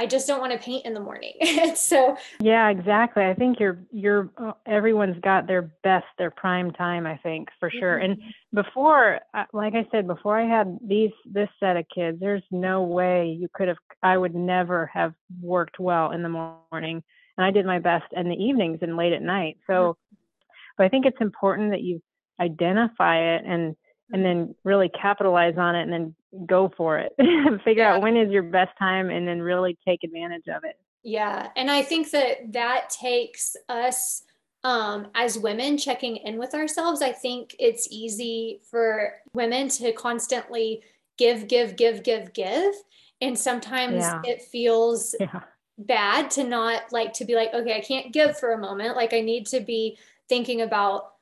I 0.00 0.06
just 0.06 0.26
don't 0.26 0.40
want 0.40 0.50
to 0.52 0.58
paint 0.58 0.86
in 0.86 0.94
the 0.94 1.00
morning. 1.00 1.34
so 1.74 2.16
yeah, 2.40 2.70
exactly. 2.70 3.22
I 3.22 3.34
think 3.34 3.60
you're 3.60 3.80
you're 3.92 4.30
uh, 4.38 4.52
everyone's 4.64 5.20
got 5.20 5.46
their 5.46 5.70
best, 5.84 6.06
their 6.16 6.30
prime 6.30 6.70
time. 6.70 7.06
I 7.06 7.18
think 7.18 7.48
for 7.60 7.70
sure. 7.70 7.98
Mm-hmm. 7.98 8.12
And 8.12 8.22
before, 8.54 9.20
uh, 9.34 9.44
like 9.52 9.74
I 9.74 9.86
said, 9.92 10.06
before 10.06 10.40
I 10.40 10.48
had 10.48 10.78
these 10.82 11.10
this 11.30 11.50
set 11.60 11.76
of 11.76 11.84
kids, 11.94 12.18
there's 12.18 12.42
no 12.50 12.82
way 12.82 13.36
you 13.38 13.48
could 13.52 13.68
have. 13.68 13.76
I 14.02 14.16
would 14.16 14.34
never 14.34 14.86
have 14.86 15.12
worked 15.42 15.78
well 15.78 16.12
in 16.12 16.22
the 16.22 16.30
morning, 16.30 17.02
and 17.36 17.44
I 17.44 17.50
did 17.50 17.66
my 17.66 17.78
best 17.78 18.06
in 18.12 18.30
the 18.30 18.42
evenings 18.42 18.78
and 18.80 18.96
late 18.96 19.12
at 19.12 19.20
night. 19.20 19.58
So, 19.66 19.72
mm-hmm. 19.72 20.16
but 20.78 20.86
I 20.86 20.88
think 20.88 21.04
it's 21.04 21.20
important 21.20 21.72
that 21.72 21.82
you 21.82 22.00
identify 22.40 23.34
it 23.34 23.42
and 23.46 23.76
and 24.12 24.24
then 24.24 24.54
really 24.64 24.88
capitalize 24.88 25.58
on 25.58 25.76
it 25.76 25.82
and 25.82 25.92
then 25.92 26.14
go 26.46 26.72
for 26.76 26.98
it 26.98 27.12
figure 27.64 27.82
yeah. 27.82 27.94
out 27.94 28.02
when 28.02 28.16
is 28.16 28.30
your 28.30 28.42
best 28.42 28.70
time 28.78 29.10
and 29.10 29.26
then 29.26 29.40
really 29.40 29.76
take 29.86 30.04
advantage 30.04 30.46
of 30.48 30.62
it 30.64 30.78
yeah 31.02 31.48
and 31.56 31.70
i 31.70 31.82
think 31.82 32.10
that 32.10 32.52
that 32.52 32.90
takes 32.90 33.56
us 33.68 34.22
um, 34.62 35.08
as 35.14 35.38
women 35.38 35.78
checking 35.78 36.16
in 36.16 36.38
with 36.38 36.54
ourselves 36.54 37.02
i 37.02 37.12
think 37.12 37.56
it's 37.58 37.88
easy 37.90 38.60
for 38.70 39.14
women 39.32 39.68
to 39.70 39.92
constantly 39.92 40.82
give 41.16 41.48
give 41.48 41.76
give 41.76 42.02
give 42.02 42.32
give 42.32 42.74
and 43.20 43.38
sometimes 43.38 44.02
yeah. 44.02 44.22
it 44.24 44.42
feels 44.42 45.14
yeah. 45.18 45.40
bad 45.78 46.30
to 46.32 46.44
not 46.44 46.92
like 46.92 47.12
to 47.14 47.24
be 47.24 47.34
like 47.34 47.52
okay 47.54 47.76
i 47.76 47.80
can't 47.80 48.12
give 48.12 48.38
for 48.38 48.52
a 48.52 48.58
moment 48.58 48.96
like 48.96 49.14
i 49.14 49.20
need 49.20 49.46
to 49.46 49.60
be 49.60 49.98
thinking 50.28 50.60
about 50.60 51.14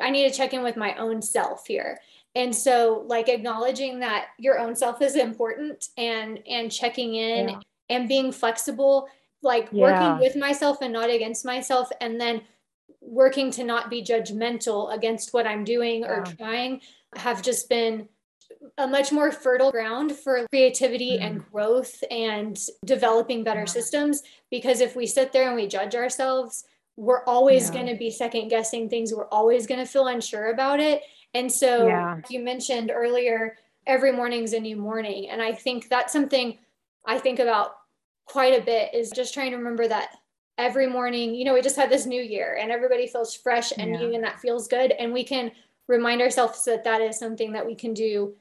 i 0.00 0.10
need 0.10 0.28
to 0.28 0.36
check 0.36 0.54
in 0.54 0.62
with 0.62 0.76
my 0.76 0.94
own 0.96 1.20
self 1.20 1.66
here 1.66 1.98
and 2.34 2.54
so 2.54 3.04
like 3.06 3.28
acknowledging 3.28 4.00
that 4.00 4.28
your 4.38 4.58
own 4.58 4.76
self 4.76 5.02
is 5.02 5.16
important 5.16 5.88
and 5.96 6.40
and 6.48 6.70
checking 6.70 7.14
in 7.14 7.48
yeah. 7.48 7.60
and 7.90 8.08
being 8.08 8.32
flexible 8.32 9.08
like 9.42 9.68
yeah. 9.72 9.82
working 9.82 10.18
with 10.18 10.36
myself 10.36 10.78
and 10.82 10.92
not 10.92 11.10
against 11.10 11.44
myself 11.44 11.90
and 12.00 12.20
then 12.20 12.42
working 13.00 13.50
to 13.50 13.64
not 13.64 13.90
be 13.90 14.02
judgmental 14.02 14.94
against 14.94 15.32
what 15.32 15.46
I'm 15.46 15.64
doing 15.64 16.04
or 16.04 16.24
trying 16.24 16.80
have 17.16 17.42
just 17.42 17.68
been 17.68 18.08
a 18.76 18.86
much 18.86 19.12
more 19.12 19.30
fertile 19.30 19.70
ground 19.70 20.12
for 20.12 20.46
creativity 20.48 21.18
mm. 21.18 21.22
and 21.22 21.50
growth 21.50 22.02
and 22.10 22.58
developing 22.84 23.44
better 23.44 23.60
yeah. 23.60 23.66
systems. 23.66 24.22
Because 24.50 24.80
if 24.80 24.96
we 24.96 25.06
sit 25.06 25.32
there 25.32 25.46
and 25.46 25.56
we 25.56 25.66
judge 25.66 25.94
ourselves, 25.94 26.64
we're 26.96 27.24
always 27.24 27.68
yeah. 27.68 27.74
going 27.74 27.86
to 27.86 27.94
be 27.94 28.10
second 28.10 28.48
guessing 28.48 28.88
things. 28.88 29.12
We're 29.12 29.28
always 29.28 29.66
going 29.66 29.80
to 29.80 29.86
feel 29.86 30.06
unsure 30.06 30.50
about 30.50 30.80
it. 30.80 31.02
And 31.34 31.50
so 31.50 31.86
yeah. 31.86 32.20
you 32.28 32.40
mentioned 32.40 32.90
earlier, 32.94 33.56
every 33.86 34.12
morning's 34.12 34.52
a 34.52 34.60
new 34.60 34.76
morning. 34.76 35.28
And 35.30 35.42
I 35.42 35.52
think 35.52 35.88
that's 35.88 36.12
something 36.12 36.58
I 37.06 37.18
think 37.18 37.38
about 37.38 37.76
quite 38.26 38.60
a 38.60 38.64
bit 38.64 38.94
is 38.94 39.10
just 39.10 39.32
trying 39.32 39.50
to 39.50 39.56
remember 39.56 39.88
that 39.88 40.10
every 40.58 40.86
morning, 40.86 41.34
you 41.34 41.44
know, 41.44 41.54
we 41.54 41.62
just 41.62 41.76
had 41.76 41.90
this 41.90 42.06
new 42.06 42.22
year 42.22 42.58
and 42.60 42.70
everybody 42.70 43.06
feels 43.06 43.34
fresh 43.34 43.72
and 43.76 43.92
new 43.92 44.14
and 44.14 44.24
that 44.24 44.40
feels 44.40 44.68
good. 44.68 44.92
And 44.92 45.12
we 45.12 45.24
can 45.24 45.52
remind 45.86 46.20
ourselves 46.20 46.64
that 46.64 46.84
that 46.84 47.00
is 47.00 47.18
something 47.18 47.52
that 47.52 47.66
we 47.66 47.74
can 47.74 47.94
do 47.94 48.34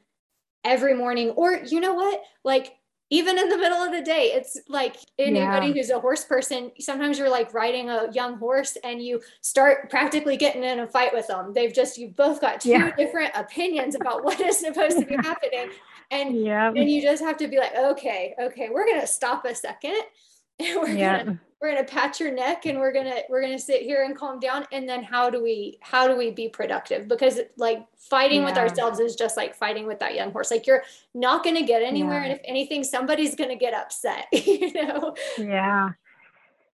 every 0.64 0.94
morning 0.94 1.30
or 1.32 1.62
you 1.66 1.80
know 1.80 1.94
what 1.94 2.22
like 2.44 2.76
even 3.10 3.38
in 3.38 3.48
the 3.50 3.58
middle 3.58 3.78
of 3.78 3.92
the 3.92 4.02
day 4.02 4.32
it's 4.34 4.58
like 4.68 4.98
anybody 5.18 5.68
yeah. 5.68 5.74
who's 5.74 5.90
a 5.90 6.00
horse 6.00 6.26
person 6.26 6.72
sometimes 6.80 7.18
you're 7.18 7.30
like 7.30 7.54
riding 7.54 7.90
a 7.90 8.12
young 8.12 8.38
horse 8.38 8.78
and 8.84 9.02
you 9.02 9.22
start 9.42 9.90
practically 9.90 10.38
getting 10.38 10.64
in 10.64 10.80
a 10.80 10.88
fight 10.88 11.14
with 11.14 11.28
them 11.28 11.54
they've 11.54 11.74
just 11.74 11.98
you've 11.98 12.16
both 12.16 12.42
got 12.42 12.60
two 12.60 12.70
yeah. 12.70 12.96
different 12.96 13.32
opinions 13.36 13.96
about 13.96 14.24
what 14.24 14.40
is 14.42 14.60
supposed 14.60 14.98
to 15.00 15.06
be 15.06 15.16
happening 15.16 15.70
and 16.12 16.36
yeah. 16.46 16.70
and 16.70 16.90
you 16.90 17.02
just 17.02 17.24
have 17.24 17.38
to 17.38 17.48
be 17.48 17.58
like 17.58 17.76
okay 17.76 18.34
okay 18.42 18.70
we're 18.72 18.86
gonna 18.86 19.08
stop 19.08 19.46
a 19.46 19.56
second 19.56 20.02
and 20.60 20.76
we're 20.82 20.90
yeah. 20.90 21.24
gonna 21.24 21.40
we're 21.62 21.74
gonna 21.74 21.88
pat 21.88 22.20
your 22.20 22.32
neck 22.32 22.66
and 22.66 22.80
we're 22.80 22.92
gonna 22.92 23.22
we're 23.30 23.42
gonna 23.42 23.58
sit 23.58 23.82
here 23.82 24.04
and 24.04 24.16
calm 24.16 24.40
down. 24.40 24.66
And 24.72 24.88
then 24.88 25.04
how 25.04 25.30
do 25.30 25.42
we 25.42 25.78
how 25.82 26.08
do 26.08 26.16
we 26.16 26.32
be 26.32 26.50
productive? 26.50 27.08
Because 27.08 27.40
like 27.58 27.86
fighting 27.98 28.42
yeah. 28.42 28.46
with 28.46 28.58
ourselves 28.58 29.00
is 29.00 29.16
just 29.16 29.38
like 29.38 29.56
fighting 29.56 29.88
with 29.88 30.00
that 30.00 30.14
young 30.14 30.32
horse. 30.32 30.52
Like 30.52 30.68
you're 30.68 30.84
not 31.14 31.44
gonna 31.44 31.66
get 31.66 31.82
anywhere. 31.82 32.20
Yeah. 32.20 32.30
and 32.30 32.34
if 32.34 32.42
anything 32.46 32.84
somebody's 32.84 33.36
gonna 33.36 33.56
get 33.56 33.74
upset 33.74 34.28
you 34.32 34.74
know? 34.74 35.16
Yeah. 35.38 35.90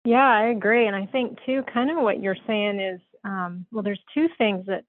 Yeah 0.03 0.27
i 0.27 0.47
agree. 0.47 0.87
And 0.87 0.95
i 0.95 1.05
think 1.05 1.37
too 1.45 1.63
kind 1.71 1.91
of 1.91 1.97
what 1.97 2.21
you're 2.21 2.37
saying 2.47 2.79
is 2.79 3.01
um 3.23 3.67
well 3.71 3.83
there's 3.83 4.01
two 4.13 4.27
things 4.37 4.65
that 4.65 4.83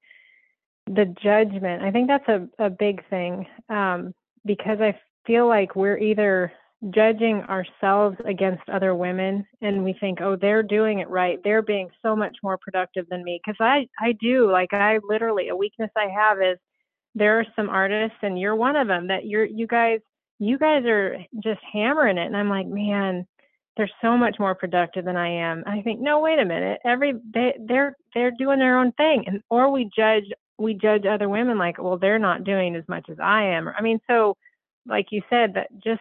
the 0.86 1.04
judgment 1.22 1.82
i 1.82 1.90
think 1.90 2.08
that's 2.08 2.28
a, 2.28 2.48
a 2.58 2.70
big 2.70 3.06
thing 3.08 3.46
um 3.68 4.12
because 4.44 4.80
i 4.80 4.98
feel 5.26 5.46
like 5.46 5.76
we're 5.76 5.98
either 5.98 6.52
judging 6.90 7.42
ourselves 7.42 8.16
against 8.24 8.68
other 8.68 8.94
women 8.94 9.46
and 9.60 9.84
we 9.84 9.94
think 10.00 10.20
oh 10.20 10.36
they're 10.36 10.62
doing 10.62 10.98
it 10.98 11.08
right. 11.08 11.38
They're 11.44 11.62
being 11.62 11.90
so 12.02 12.16
much 12.16 12.36
more 12.42 12.58
productive 12.58 13.06
than 13.08 13.22
me. 13.22 13.40
Because 13.44 13.58
i 13.60 13.86
i 14.00 14.12
do 14.20 14.50
like 14.50 14.72
i 14.72 14.98
literally 15.08 15.48
a 15.48 15.56
weakness 15.56 15.90
i 15.96 16.08
have 16.08 16.38
is 16.38 16.58
there 17.14 17.38
are 17.38 17.46
some 17.54 17.68
artists 17.68 18.16
and 18.22 18.38
you're 18.38 18.56
one 18.56 18.76
of 18.76 18.88
them 18.88 19.08
that 19.08 19.26
you're 19.26 19.44
you 19.44 19.66
guys 19.66 20.00
you 20.38 20.58
guys 20.58 20.84
are 20.86 21.18
just 21.42 21.60
hammering 21.72 22.18
it 22.18 22.26
and 22.26 22.36
i'm 22.36 22.48
like 22.48 22.66
man 22.66 23.26
they're 23.76 23.90
so 24.02 24.16
much 24.16 24.36
more 24.38 24.54
productive 24.54 25.04
than 25.04 25.16
i 25.16 25.28
am. 25.28 25.62
I 25.66 25.82
think 25.82 26.00
no 26.00 26.20
wait 26.20 26.38
a 26.38 26.44
minute. 26.44 26.80
Every 26.84 27.14
they 27.32 27.54
they're 27.60 27.96
they're 28.14 28.32
doing 28.32 28.58
their 28.58 28.78
own 28.78 28.92
thing. 28.92 29.24
And 29.26 29.40
or 29.50 29.70
we 29.70 29.88
judge 29.96 30.24
we 30.58 30.74
judge 30.74 31.04
other 31.06 31.28
women 31.28 31.58
like 31.58 31.78
well 31.78 31.98
they're 31.98 32.18
not 32.18 32.44
doing 32.44 32.76
as 32.76 32.84
much 32.88 33.06
as 33.10 33.16
i 33.20 33.42
am 33.42 33.68
i 33.68 33.82
mean 33.82 34.00
so 34.08 34.36
like 34.86 35.06
you 35.10 35.22
said 35.28 35.54
that 35.54 35.68
just 35.82 36.00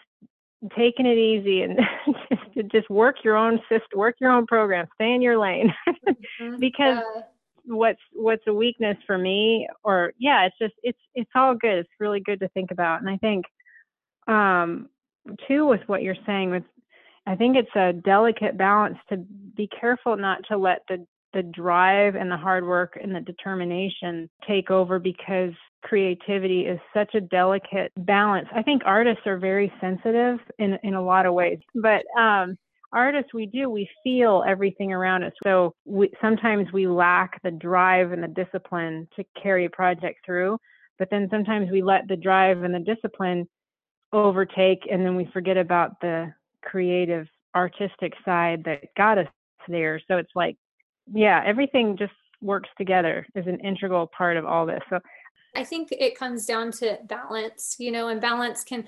taking 0.76 1.06
it 1.06 1.18
easy 1.18 1.64
and 1.64 1.80
just 2.56 2.72
just 2.72 2.90
work 2.90 3.18
your 3.24 3.36
own 3.36 3.60
system, 3.70 3.98
work 4.00 4.16
your 4.20 4.32
own 4.32 4.46
program, 4.46 4.88
stay 4.96 5.14
in 5.14 5.22
your 5.22 5.38
lane. 5.38 5.74
mm-hmm. 5.88 6.56
because 6.60 7.00
yeah. 7.00 7.22
what's 7.66 8.02
what's 8.14 8.44
a 8.48 8.54
weakness 8.54 8.98
for 9.06 9.18
me, 9.18 9.68
or 9.84 10.14
yeah, 10.18 10.46
it's 10.46 10.58
just 10.60 10.74
it's 10.84 11.00
it's 11.16 11.32
all 11.36 11.56
good. 11.56 11.80
It's 11.80 11.90
really 12.00 12.20
good 12.20 12.40
to 12.42 12.50
think 12.50 12.72
about, 12.72 13.02
and 13.02 13.10
I 13.10 13.18
think 13.18 13.46
um, 14.28 14.90
too 15.48 15.66
with 15.66 15.82
what 15.88 16.04
you're 16.04 16.16
saying 16.26 16.52
with 16.52 16.64
I 17.28 17.36
think 17.36 17.56
it's 17.56 17.76
a 17.76 17.94
delicate 17.94 18.58
balance 18.58 18.98
to 19.10 19.18
be 19.18 19.68
careful 19.68 20.18
not 20.18 20.42
to 20.50 20.58
let 20.58 20.82
the 20.88 21.06
the 21.34 21.44
drive 21.44 22.16
and 22.16 22.30
the 22.30 22.38
hard 22.38 22.66
work 22.66 22.98
and 23.02 23.16
the 23.16 23.22
determination 23.22 24.30
take 24.48 24.70
over 24.70 25.00
because 25.00 25.52
creativity 25.84 26.62
is 26.62 26.80
such 26.94 27.16
a 27.16 27.22
delicate 27.22 27.92
balance. 27.98 28.48
I 28.54 28.62
think 28.62 28.84
artists 28.86 29.26
are 29.26 29.38
very 29.38 29.72
sensitive 29.82 30.40
in 30.60 30.78
in 30.84 30.94
a 30.94 31.02
lot 31.02 31.26
of 31.26 31.34
ways, 31.34 31.60
but 31.76 32.04
um, 32.20 32.58
artists 32.94 33.34
we 33.34 33.46
do 33.46 33.70
we 33.70 33.90
feel 34.04 34.44
everything 34.48 34.92
around 34.92 35.24
us. 35.24 35.34
So 35.44 35.74
we, 35.86 36.12
sometimes 36.22 36.68
we 36.74 36.88
lack 36.88 37.42
the 37.42 37.52
drive 37.52 38.12
and 38.12 38.22
the 38.22 38.28
discipline 38.28 39.08
to 39.16 39.24
carry 39.42 39.66
a 39.66 39.70
project 39.70 40.20
through, 40.26 40.58
but 41.00 41.10
then 41.10 41.28
sometimes 41.32 41.72
we 41.72 41.82
let 41.82 42.08
the 42.08 42.18
drive 42.18 42.64
and 42.64 42.74
the 42.74 42.80
discipline 42.80 43.48
overtake, 44.14 44.88
and 44.92 45.06
then 45.06 45.16
we 45.16 45.30
forget 45.32 45.58
about 45.58 46.00
the 46.02 46.34
creative 46.62 47.28
artistic 47.56 48.14
side 48.26 48.64
that 48.66 48.84
got 48.96 49.18
us 49.18 49.28
there. 49.68 50.00
So 50.08 50.18
it's 50.18 50.32
like, 50.36 50.58
yeah, 51.14 51.42
everything 51.46 51.98
just 51.98 52.14
works 52.42 52.70
together 52.78 53.26
is 53.36 53.48
an 53.48 53.60
integral 53.60 54.08
part 54.08 54.38
of 54.38 54.46
all 54.46 54.66
this. 54.66 54.82
So 54.90 55.00
I 55.56 55.64
think 55.64 55.90
it 55.92 56.18
comes 56.18 56.46
down 56.46 56.72
to 56.74 56.98
balance, 57.06 57.76
you 57.80 57.92
know, 57.92 58.08
and 58.08 58.20
balance 58.22 58.64
can 58.64 58.88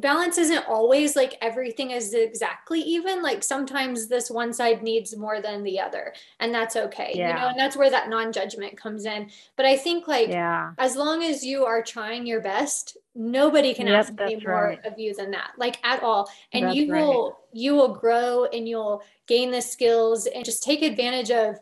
balance 0.00 0.36
isn't 0.36 0.64
always 0.66 1.14
like 1.14 1.36
everything 1.40 1.92
is 1.92 2.12
exactly 2.12 2.80
even 2.80 3.22
like 3.22 3.42
sometimes 3.44 4.08
this 4.08 4.28
one 4.28 4.52
side 4.52 4.82
needs 4.82 5.16
more 5.16 5.40
than 5.40 5.62
the 5.62 5.78
other 5.78 6.12
and 6.40 6.52
that's 6.52 6.74
okay 6.74 7.12
yeah. 7.14 7.28
you 7.28 7.34
know 7.34 7.48
and 7.48 7.58
that's 7.58 7.76
where 7.76 7.90
that 7.90 8.08
non-judgment 8.08 8.76
comes 8.76 9.04
in 9.04 9.30
but 9.54 9.64
i 9.64 9.76
think 9.76 10.08
like 10.08 10.28
yeah. 10.28 10.72
as 10.78 10.96
long 10.96 11.22
as 11.22 11.44
you 11.44 11.64
are 11.64 11.82
trying 11.82 12.26
your 12.26 12.40
best 12.40 12.96
nobody 13.16 13.72
can 13.72 13.86
yep, 13.86 14.00
ask 14.00 14.20
any 14.20 14.36
more 14.44 14.64
right. 14.64 14.84
of 14.84 14.98
you 14.98 15.14
than 15.14 15.30
that 15.30 15.52
like 15.58 15.78
at 15.84 16.02
all 16.02 16.30
and 16.52 16.66
that's 16.66 16.76
you 16.76 16.86
will 16.92 17.24
right. 17.24 17.34
you 17.52 17.74
will 17.74 17.94
grow 17.94 18.44
and 18.46 18.68
you'll 18.68 19.02
gain 19.26 19.50
the 19.50 19.62
skills 19.62 20.26
and 20.26 20.44
just 20.44 20.62
take 20.62 20.82
advantage 20.82 21.30
of 21.30 21.58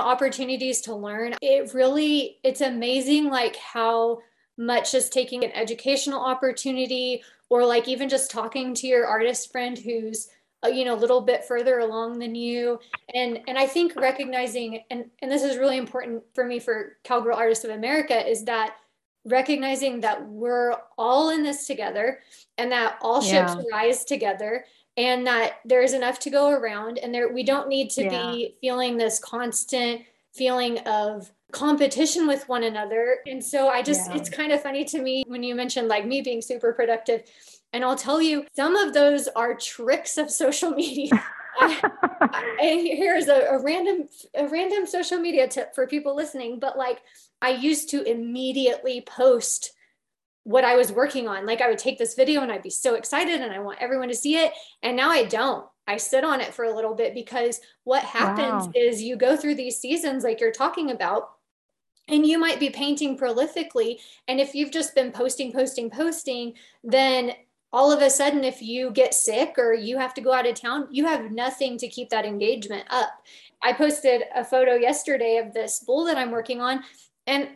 opportunities 0.00 0.80
to 0.82 0.94
learn. 0.94 1.34
It 1.40 1.72
really, 1.74 2.38
it's 2.42 2.60
amazing 2.60 3.30
like 3.30 3.56
how 3.56 4.20
much 4.56 4.92
just 4.92 5.12
taking 5.12 5.44
an 5.44 5.52
educational 5.52 6.20
opportunity 6.20 7.22
or 7.50 7.64
like 7.64 7.88
even 7.88 8.08
just 8.08 8.30
talking 8.30 8.74
to 8.74 8.86
your 8.86 9.06
artist 9.06 9.50
friend 9.50 9.76
who's 9.78 10.28
uh, 10.64 10.68
you 10.68 10.84
know 10.84 10.94
a 10.94 10.96
little 10.96 11.20
bit 11.20 11.44
further 11.44 11.80
along 11.80 12.20
than 12.20 12.36
you 12.36 12.78
and 13.12 13.40
and 13.48 13.58
i 13.58 13.66
think 13.66 13.96
recognizing 13.96 14.80
and 14.92 15.06
and 15.20 15.30
this 15.30 15.42
is 15.42 15.58
really 15.58 15.76
important 15.76 16.22
for 16.34 16.44
me 16.44 16.60
for 16.60 16.96
cowgirl 17.02 17.36
artists 17.36 17.64
of 17.64 17.70
america 17.70 18.30
is 18.30 18.44
that 18.44 18.76
recognizing 19.24 20.00
that 20.00 20.26
we're 20.28 20.76
all 20.98 21.30
in 21.30 21.42
this 21.42 21.66
together 21.66 22.20
and 22.58 22.70
that 22.72 22.98
all 23.00 23.20
ships 23.20 23.54
yeah. 23.54 23.62
rise 23.72 24.04
together 24.04 24.64
and 24.96 25.26
that 25.26 25.58
there's 25.64 25.92
enough 25.92 26.18
to 26.20 26.30
go 26.30 26.50
around 26.50 26.98
and 26.98 27.12
there 27.14 27.32
we 27.32 27.42
don't 27.42 27.68
need 27.68 27.90
to 27.90 28.04
yeah. 28.04 28.30
be 28.30 28.56
feeling 28.60 28.96
this 28.96 29.18
constant 29.18 30.02
feeling 30.32 30.78
of 30.80 31.30
competition 31.52 32.26
with 32.26 32.48
one 32.48 32.64
another 32.64 33.18
and 33.26 33.42
so 33.42 33.68
i 33.68 33.80
just 33.80 34.10
yeah. 34.10 34.16
it's 34.16 34.28
kind 34.28 34.52
of 34.52 34.60
funny 34.60 34.84
to 34.84 35.00
me 35.00 35.24
when 35.28 35.42
you 35.42 35.54
mentioned 35.54 35.88
like 35.88 36.06
me 36.06 36.20
being 36.20 36.42
super 36.42 36.72
productive 36.72 37.22
and 37.72 37.84
i'll 37.84 37.96
tell 37.96 38.20
you 38.20 38.44
some 38.54 38.74
of 38.76 38.92
those 38.92 39.28
are 39.28 39.54
tricks 39.54 40.18
of 40.18 40.30
social 40.30 40.70
media 40.70 41.10
I, 41.60 41.80
I, 42.60 42.90
here's 42.96 43.28
a, 43.28 43.46
a 43.50 43.62
random 43.62 44.08
a 44.34 44.48
random 44.48 44.86
social 44.86 45.18
media 45.18 45.46
tip 45.46 45.74
for 45.74 45.86
people 45.86 46.16
listening 46.16 46.58
but 46.58 46.76
like 46.76 47.02
i 47.44 47.50
used 47.50 47.88
to 47.90 48.02
immediately 48.02 49.02
post 49.02 49.72
what 50.44 50.64
I 50.64 50.76
was 50.76 50.92
working 50.92 51.26
on. 51.26 51.46
Like 51.46 51.62
I 51.62 51.68
would 51.68 51.78
take 51.78 51.98
this 51.98 52.14
video 52.14 52.42
and 52.42 52.52
I'd 52.52 52.62
be 52.62 52.70
so 52.70 52.94
excited 52.94 53.40
and 53.40 53.52
I 53.52 53.58
want 53.58 53.80
everyone 53.80 54.08
to 54.08 54.14
see 54.14 54.36
it. 54.36 54.52
And 54.82 54.96
now 54.96 55.10
I 55.10 55.24
don't. 55.24 55.66
I 55.86 55.96
sit 55.96 56.24
on 56.24 56.40
it 56.40 56.54
for 56.54 56.64
a 56.64 56.74
little 56.74 56.94
bit 56.94 57.14
because 57.14 57.60
what 57.84 58.02
happens 58.02 58.66
wow. 58.66 58.72
is 58.74 59.02
you 59.02 59.16
go 59.16 59.36
through 59.36 59.56
these 59.56 59.78
seasons 59.78 60.24
like 60.24 60.40
you're 60.40 60.52
talking 60.52 60.90
about 60.90 61.30
and 62.08 62.26
you 62.26 62.38
might 62.38 62.60
be 62.60 62.70
painting 62.70 63.18
prolifically 63.18 63.98
and 64.28 64.40
if 64.40 64.54
you've 64.54 64.70
just 64.70 64.94
been 64.94 65.10
posting 65.10 65.52
posting 65.52 65.90
posting 65.90 66.54
then 66.82 67.32
all 67.72 67.90
of 67.90 68.02
a 68.02 68.10
sudden 68.10 68.44
if 68.44 68.62
you 68.62 68.90
get 68.90 69.14
sick 69.14 69.54
or 69.58 69.72
you 69.72 69.98
have 69.98 70.14
to 70.14 70.20
go 70.20 70.32
out 70.32 70.46
of 70.46 70.54
town 70.54 70.86
you 70.90 71.06
have 71.06 71.32
nothing 71.32 71.78
to 71.78 71.88
keep 71.88 72.10
that 72.10 72.26
engagement 72.26 72.84
up 72.90 73.22
i 73.62 73.72
posted 73.72 74.24
a 74.34 74.44
photo 74.44 74.74
yesterday 74.74 75.38
of 75.38 75.54
this 75.54 75.80
bull 75.80 76.04
that 76.04 76.18
i'm 76.18 76.30
working 76.30 76.60
on 76.60 76.82
and 77.26 77.48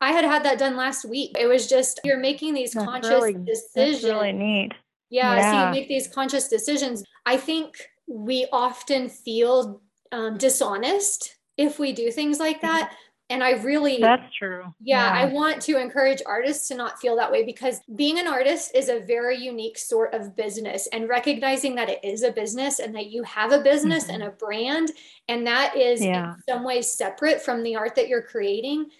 I 0.00 0.12
had 0.12 0.24
had 0.24 0.44
that 0.44 0.58
done 0.58 0.76
last 0.76 1.04
week. 1.04 1.34
It 1.38 1.46
was 1.46 1.66
just 1.66 2.00
you're 2.04 2.18
making 2.18 2.54
these 2.54 2.72
that's 2.72 2.84
conscious 2.84 3.10
really, 3.10 3.32
decisions. 3.34 4.02
That's 4.02 4.04
really 4.04 4.32
neat. 4.32 4.72
Yeah, 5.10 5.36
yeah, 5.36 5.50
so 5.50 5.66
you 5.66 5.70
make 5.72 5.88
these 5.88 6.08
conscious 6.08 6.48
decisions. 6.48 7.04
I 7.24 7.36
think 7.36 7.76
we 8.06 8.46
often 8.52 9.08
feel 9.08 9.80
um, 10.12 10.36
dishonest 10.36 11.36
if 11.56 11.78
we 11.78 11.92
do 11.92 12.10
things 12.10 12.38
like 12.38 12.60
that. 12.62 12.94
And 13.30 13.42
I 13.42 13.52
really 13.52 14.00
That's 14.00 14.34
true. 14.36 14.64
Yeah, 14.80 15.02
yeah, 15.02 15.22
I 15.22 15.32
want 15.32 15.62
to 15.62 15.80
encourage 15.80 16.20
artists 16.26 16.68
to 16.68 16.74
not 16.74 17.00
feel 17.00 17.16
that 17.16 17.32
way 17.32 17.42
because 17.42 17.80
being 17.96 18.18
an 18.18 18.26
artist 18.26 18.72
is 18.74 18.90
a 18.90 19.00
very 19.00 19.38
unique 19.38 19.78
sort 19.78 20.12
of 20.12 20.36
business 20.36 20.86
and 20.92 21.08
recognizing 21.08 21.74
that 21.76 21.88
it 21.88 22.04
is 22.04 22.22
a 22.22 22.30
business 22.30 22.80
and 22.80 22.94
that 22.94 23.06
you 23.06 23.22
have 23.22 23.50
a 23.50 23.62
business 23.62 24.04
mm-hmm. 24.04 24.14
and 24.14 24.22
a 24.24 24.30
brand 24.30 24.90
and 25.28 25.46
that 25.46 25.74
is 25.74 26.04
yeah. 26.04 26.34
in 26.34 26.42
some 26.46 26.64
ways 26.64 26.92
separate 26.92 27.40
from 27.40 27.62
the 27.62 27.76
art 27.76 27.94
that 27.94 28.08
you're 28.08 28.22
creating. 28.22 28.90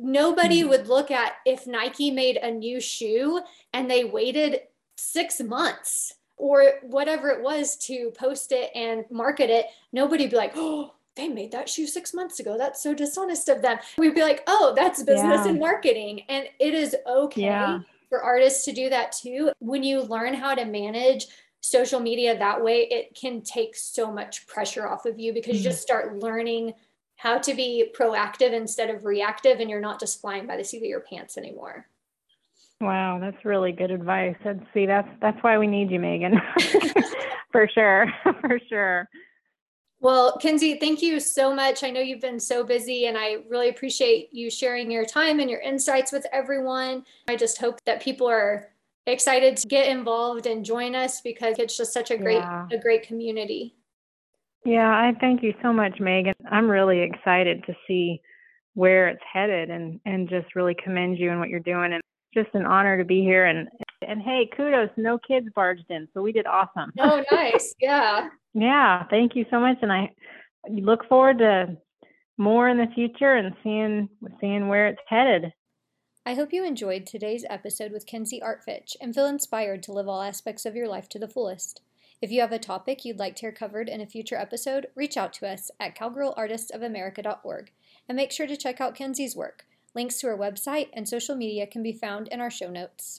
Nobody 0.00 0.60
mm-hmm. 0.60 0.70
would 0.70 0.88
look 0.88 1.10
at 1.10 1.34
if 1.44 1.66
Nike 1.66 2.10
made 2.10 2.36
a 2.36 2.50
new 2.50 2.80
shoe 2.80 3.40
and 3.72 3.90
they 3.90 4.04
waited 4.04 4.60
6 4.96 5.40
months 5.40 6.14
or 6.36 6.74
whatever 6.82 7.30
it 7.30 7.42
was 7.42 7.76
to 7.76 8.12
post 8.16 8.52
it 8.52 8.70
and 8.74 9.04
market 9.10 9.50
it, 9.50 9.66
nobody 9.92 10.24
would 10.24 10.30
be 10.30 10.36
like, 10.36 10.52
"Oh, 10.54 10.92
they 11.18 11.28
made 11.28 11.52
that 11.52 11.68
shoe 11.68 11.86
six 11.86 12.14
months 12.14 12.40
ago. 12.40 12.56
That's 12.56 12.82
so 12.82 12.94
dishonest 12.94 13.50
of 13.50 13.60
them. 13.60 13.78
We'd 13.98 14.14
be 14.14 14.22
like, 14.22 14.44
oh, 14.46 14.72
that's 14.74 15.02
business 15.02 15.44
yeah. 15.44 15.48
and 15.48 15.58
marketing. 15.58 16.22
And 16.28 16.46
it 16.58 16.72
is 16.72 16.96
okay 17.06 17.42
yeah. 17.42 17.80
for 18.08 18.22
artists 18.22 18.64
to 18.66 18.72
do 18.72 18.88
that 18.88 19.12
too. 19.12 19.50
When 19.58 19.82
you 19.82 20.00
learn 20.00 20.32
how 20.32 20.54
to 20.54 20.64
manage 20.64 21.26
social 21.60 22.00
media 22.00 22.38
that 22.38 22.62
way, 22.62 22.82
it 22.82 23.14
can 23.14 23.42
take 23.42 23.76
so 23.76 24.12
much 24.12 24.46
pressure 24.46 24.86
off 24.88 25.04
of 25.04 25.18
you 25.18 25.34
because 25.34 25.56
mm-hmm. 25.56 25.64
you 25.64 25.70
just 25.70 25.82
start 25.82 26.20
learning 26.20 26.72
how 27.18 27.36
to 27.36 27.52
be 27.52 27.92
proactive 27.98 28.52
instead 28.52 28.90
of 28.90 29.04
reactive 29.04 29.58
and 29.58 29.68
you're 29.68 29.80
not 29.80 29.98
just 29.98 30.20
flying 30.20 30.46
by 30.46 30.56
the 30.56 30.64
seat 30.64 30.78
of 30.78 30.84
your 30.84 31.00
pants 31.00 31.36
anymore. 31.36 31.86
Wow, 32.80 33.18
that's 33.20 33.44
really 33.44 33.72
good 33.72 33.90
advice. 33.90 34.36
And 34.44 34.64
see, 34.72 34.86
that's 34.86 35.08
that's 35.20 35.42
why 35.42 35.58
we 35.58 35.66
need 35.66 35.90
you, 35.90 35.98
Megan. 35.98 36.40
for 37.52 37.68
sure. 37.68 38.06
for 38.40 38.60
sure. 38.68 39.08
Well, 40.00 40.38
Kinsey, 40.38 40.78
thank 40.78 41.02
you 41.02 41.18
so 41.18 41.52
much. 41.52 41.82
I 41.82 41.90
know 41.90 42.00
you've 42.00 42.20
been 42.20 42.38
so 42.38 42.62
busy 42.62 43.06
and 43.06 43.18
I 43.18 43.38
really 43.48 43.68
appreciate 43.68 44.28
you 44.32 44.48
sharing 44.48 44.88
your 44.88 45.04
time 45.04 45.40
and 45.40 45.50
your 45.50 45.58
insights 45.58 46.12
with 46.12 46.24
everyone. 46.32 47.04
I 47.26 47.34
just 47.34 47.58
hope 47.58 47.80
that 47.84 48.00
people 48.00 48.28
are 48.28 48.68
excited 49.06 49.56
to 49.56 49.66
get 49.66 49.88
involved 49.88 50.46
and 50.46 50.64
join 50.64 50.94
us 50.94 51.20
because 51.20 51.58
it's 51.58 51.76
just 51.76 51.92
such 51.92 52.12
a 52.12 52.16
great 52.16 52.36
yeah. 52.36 52.68
a 52.70 52.78
great 52.78 53.02
community. 53.02 53.74
Yeah, 54.64 54.88
I 54.88 55.12
thank 55.20 55.42
you 55.42 55.54
so 55.62 55.72
much, 55.72 55.98
Megan. 56.00 56.34
I'm 56.50 56.68
really 56.68 57.00
excited 57.00 57.64
to 57.66 57.74
see 57.86 58.20
where 58.74 59.08
it's 59.08 59.22
headed 59.32 59.70
and 59.70 60.00
and 60.04 60.28
just 60.28 60.54
really 60.54 60.76
commend 60.82 61.18
you 61.18 61.30
and 61.30 61.40
what 61.40 61.48
you're 61.48 61.60
doing 61.60 61.92
and 61.92 62.02
just 62.34 62.54
an 62.54 62.66
honor 62.66 62.98
to 62.98 63.04
be 63.04 63.22
here 63.22 63.46
and 63.46 63.68
and 64.06 64.22
hey, 64.22 64.48
kudos, 64.56 64.90
no 64.96 65.18
kids 65.18 65.48
barged 65.54 65.90
in, 65.90 66.06
so 66.14 66.22
we 66.22 66.32
did 66.32 66.46
awesome. 66.46 66.92
Oh, 66.98 67.24
nice. 67.30 67.74
Yeah. 67.80 68.28
Yeah, 68.54 69.04
thank 69.10 69.36
you 69.36 69.44
so 69.50 69.60
much, 69.60 69.76
and 69.82 69.92
I 69.92 70.10
look 70.68 71.06
forward 71.06 71.38
to 71.38 71.76
more 72.38 72.68
in 72.68 72.78
the 72.78 72.86
future 72.94 73.34
and 73.34 73.54
seeing 73.62 74.08
seeing 74.40 74.68
where 74.68 74.88
it's 74.88 75.02
headed. 75.06 75.52
I 76.24 76.34
hope 76.34 76.52
you 76.52 76.64
enjoyed 76.64 77.06
today's 77.06 77.44
episode 77.48 77.92
with 77.92 78.06
Kinsey 78.06 78.40
Artfitch 78.40 78.96
and 79.00 79.14
feel 79.14 79.26
inspired 79.26 79.82
to 79.84 79.92
live 79.92 80.08
all 80.08 80.22
aspects 80.22 80.66
of 80.66 80.74
your 80.74 80.88
life 80.88 81.08
to 81.10 81.18
the 81.18 81.28
fullest. 81.28 81.82
If 82.20 82.32
you 82.32 82.40
have 82.40 82.50
a 82.50 82.58
topic 82.58 83.04
you'd 83.04 83.20
like 83.20 83.36
to 83.36 83.42
hear 83.42 83.52
covered 83.52 83.88
in 83.88 84.00
a 84.00 84.06
future 84.06 84.34
episode, 84.36 84.88
reach 84.96 85.16
out 85.16 85.32
to 85.34 85.48
us 85.48 85.70
at 85.78 85.96
cowgirlartistsofamerica.org 85.96 87.70
and 88.08 88.16
make 88.16 88.32
sure 88.32 88.46
to 88.46 88.56
check 88.56 88.80
out 88.80 88.96
Kinsey's 88.96 89.36
work. 89.36 89.66
Links 89.94 90.20
to 90.20 90.26
her 90.26 90.36
website 90.36 90.88
and 90.92 91.08
social 91.08 91.36
media 91.36 91.66
can 91.66 91.82
be 91.82 91.92
found 91.92 92.26
in 92.28 92.40
our 92.40 92.50
show 92.50 92.70
notes. 92.70 93.16